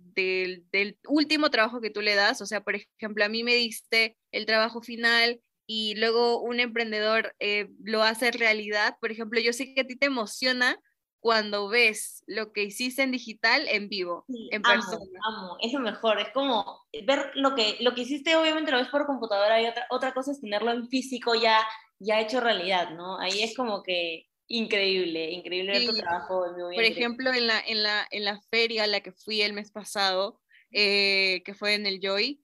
[1.08, 2.40] último trabajo que tú le das.
[2.42, 7.34] O sea, por ejemplo, a mí me diste el trabajo final y luego un emprendedor
[7.40, 8.96] eh, lo hace realidad.
[9.00, 10.78] Por ejemplo, yo sé que a ti te emociona
[11.22, 15.04] cuando ves lo que hiciste en digital en vivo, en persona.
[15.24, 18.88] Amo, es lo mejor, es como ver lo que, lo que hiciste, obviamente lo ves
[18.88, 21.60] por computadora y otra, otra cosa es tenerlo en físico ya,
[22.00, 23.20] ya hecho realidad, ¿no?
[23.20, 28.06] Ahí es como que increíble, increíble ver tu trabajo por ejemplo, en la, en, la,
[28.10, 30.40] en la feria a la que fui el mes pasado,
[30.72, 32.42] eh, que fue en el Joy,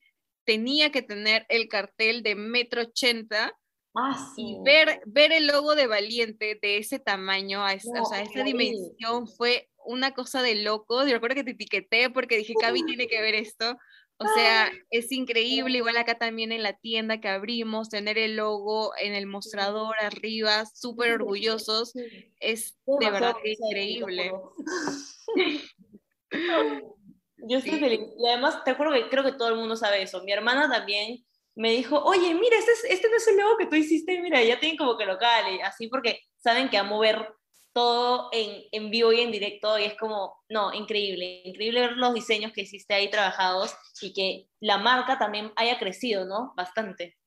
[0.49, 3.55] tenía que tener el cartel de metro ochenta
[3.95, 8.23] ah, y ver, ver el logo de Valiente de ese tamaño, a esa, o sea,
[8.23, 11.05] esa dimensión fue una cosa de loco.
[11.05, 13.77] Yo recuerdo que te etiqueté porque dije, Cavi tiene que ver esto.
[14.17, 18.93] O sea, es increíble, igual acá también en la tienda que abrimos, tener el logo
[18.97, 21.93] en el mostrador arriba, súper orgullosos,
[22.41, 24.33] es de verdad increíble.
[27.39, 28.01] Yo estoy feliz.
[28.19, 30.23] Y además, te acuerdo que creo que todo el mundo sabe eso.
[30.25, 31.25] Mi hermana también
[31.55, 34.61] me dijo, oye, mira, este, este no es el logo que tú hiciste, mira, ya
[34.61, 37.35] tienen como que local, y así porque saben que amo ver
[37.73, 42.15] todo en, en, vivo y en directo y es como, no, increíble, increíble ver los
[42.15, 46.55] diseños que hiciste ahí trabajados y que la marca también haya crecido, ¿no?
[46.57, 47.19] Bastante.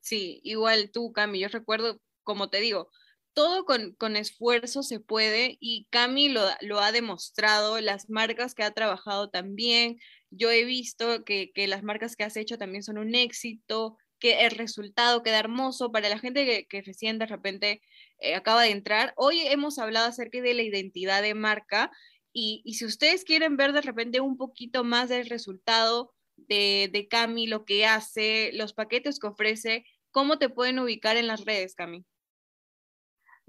[0.00, 2.90] Sí, igual tú, Cami, yo recuerdo, como te digo,
[3.34, 8.72] todo con, esfuerzo se puede y Cami lo, lo, ha demostrado, las marcas que ha
[8.72, 9.98] trabajado también,
[10.30, 14.50] yo he visto que, las marcas que has hecho también son un éxito, que el
[14.52, 17.80] resultado queda hermoso para la gente que, que recién de repente
[18.18, 19.14] eh, acaba de entrar.
[19.16, 21.90] Hoy hemos hablado acerca de la identidad de marca
[22.32, 27.08] y, y, si ustedes quieren ver de repente un poquito más del resultado de, de
[27.08, 31.74] Cami, lo que hace, los paquetes que ofrece, ¿cómo te pueden ubicar en las redes,
[31.74, 32.04] Cami?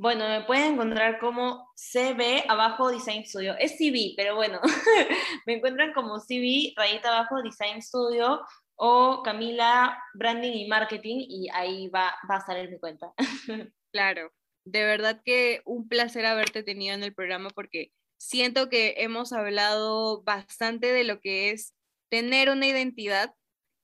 [0.01, 3.55] Bueno, me pueden encontrar como CB abajo Design Studio.
[3.59, 4.59] Es CB, pero bueno,
[5.45, 8.41] me encuentran como CB rayita abajo Design Studio
[8.73, 13.13] o Camila Branding y Marketing y ahí va, va a salir mi cuenta.
[13.93, 14.33] claro,
[14.65, 20.23] de verdad que un placer haberte tenido en el programa porque siento que hemos hablado
[20.23, 21.75] bastante de lo que es
[22.09, 23.35] tener una identidad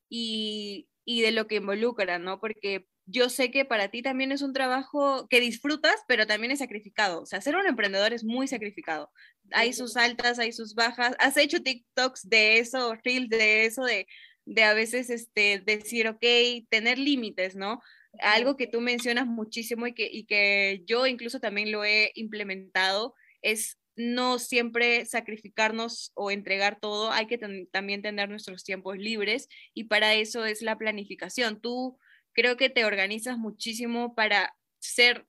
[0.09, 2.39] y, y de lo que involucra, ¿no?
[2.39, 6.59] Porque yo sé que para ti también es un trabajo que disfrutas, pero también es
[6.59, 7.21] sacrificado.
[7.21, 9.09] O sea, ser un emprendedor es muy sacrificado.
[9.51, 11.15] Hay sus altas, hay sus bajas.
[11.19, 14.07] Has hecho TikToks de eso, Reels de eso, de,
[14.45, 16.23] de a veces este, decir, ok,
[16.69, 17.81] tener límites, ¿no?
[18.19, 23.15] Algo que tú mencionas muchísimo y que, y que yo incluso también lo he implementado
[23.41, 27.39] es no siempre sacrificarnos o entregar todo, hay que
[27.71, 31.61] también tener nuestros tiempos libres y para eso es la planificación.
[31.61, 31.97] Tú
[32.37, 35.25] creo que te organizas muchísimo para ser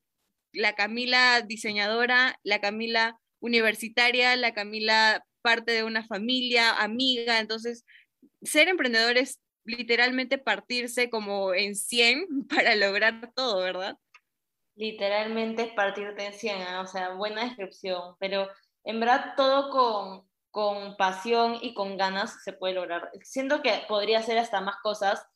[0.53, 7.41] la Camila diseñadora, la Camila universitaria, la Camila parte de una familia, amiga.
[7.41, 7.87] Entonces,
[8.43, 13.97] ser emprendedor es literalmente partirse como en 100 para lograr todo, ¿verdad?
[14.77, 16.79] Literalmente es partirte en 100, ¿eh?
[16.79, 18.49] o sea, buena descripción, pero
[18.85, 23.11] en verdad todo con, con pasión y con ganas se puede lograr.
[23.23, 25.27] Siento que podría hacer hasta más cosas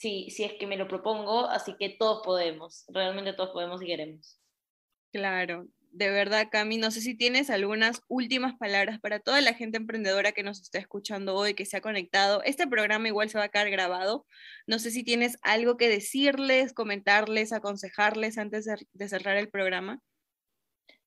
[0.00, 3.86] si, si es que me lo propongo, así que todos podemos, realmente todos podemos y
[3.86, 4.40] queremos.
[5.12, 9.76] Claro, de verdad, Cami, no sé si tienes algunas últimas palabras para toda la gente
[9.76, 12.42] emprendedora que nos está escuchando hoy, que se ha conectado.
[12.44, 14.24] Este programa igual se va a quedar grabado.
[14.66, 20.00] No sé si tienes algo que decirles, comentarles, aconsejarles antes de, cerrar el programa.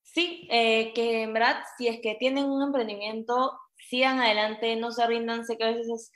[0.04, 3.58] Sí, eh, que en verdad, si es que tienen un emprendimiento,
[3.90, 6.12] sigan adelante, no se rindan, sé que a veces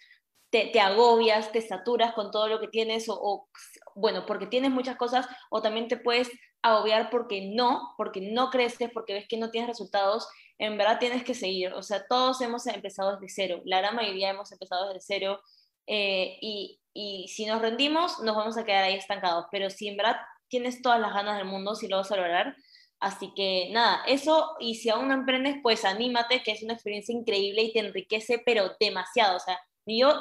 [0.50, 3.48] te, agobias, te saturas con todo lo que tienes o,
[3.96, 6.30] bueno, porque tienes muchas cosas o también te puedes
[6.62, 10.28] agobiar porque no, porque no creces, porque ves que no tienes resultados,
[10.58, 11.74] en verdad tienes que seguir.
[11.74, 15.42] O sea, todos hemos empezado desde cero, la gran mayoría hemos empezado desde cero
[15.86, 19.98] eh, y, y, si nos rendimos nos vamos a quedar ahí estancados, pero si en
[19.98, 20.18] verdad
[20.50, 22.56] tienes todas las ganas del mundo, si lo vas a lograr.
[23.00, 27.14] Así que nada, eso y si aún no emprendes, pues anímate, que es una experiencia
[27.14, 29.38] increíble y te enriquece, pero demasiado.
[29.38, 30.20] O sea, yo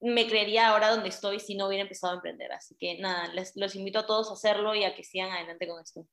[0.00, 2.52] me creería ahora donde estoy si no hubiera empezado a emprender.
[2.52, 5.66] Así que nada, les, los invito a todos a hacerlo y a que sigan adelante
[5.66, 6.06] con esto.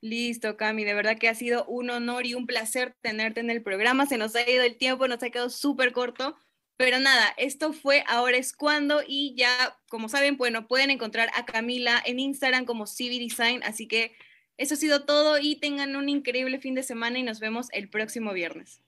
[0.00, 3.62] Listo, Cami, de verdad que ha sido un honor y un placer tenerte en el
[3.62, 4.06] programa.
[4.06, 6.36] Se nos ha ido el tiempo, nos ha quedado súper corto,
[6.76, 11.44] pero nada, esto fue Ahora es cuando y ya, como saben, bueno, pueden encontrar a
[11.44, 14.12] Camila en Instagram como CV Design, así que
[14.56, 17.90] eso ha sido todo y tengan un increíble fin de semana y nos vemos el
[17.90, 18.80] próximo viernes.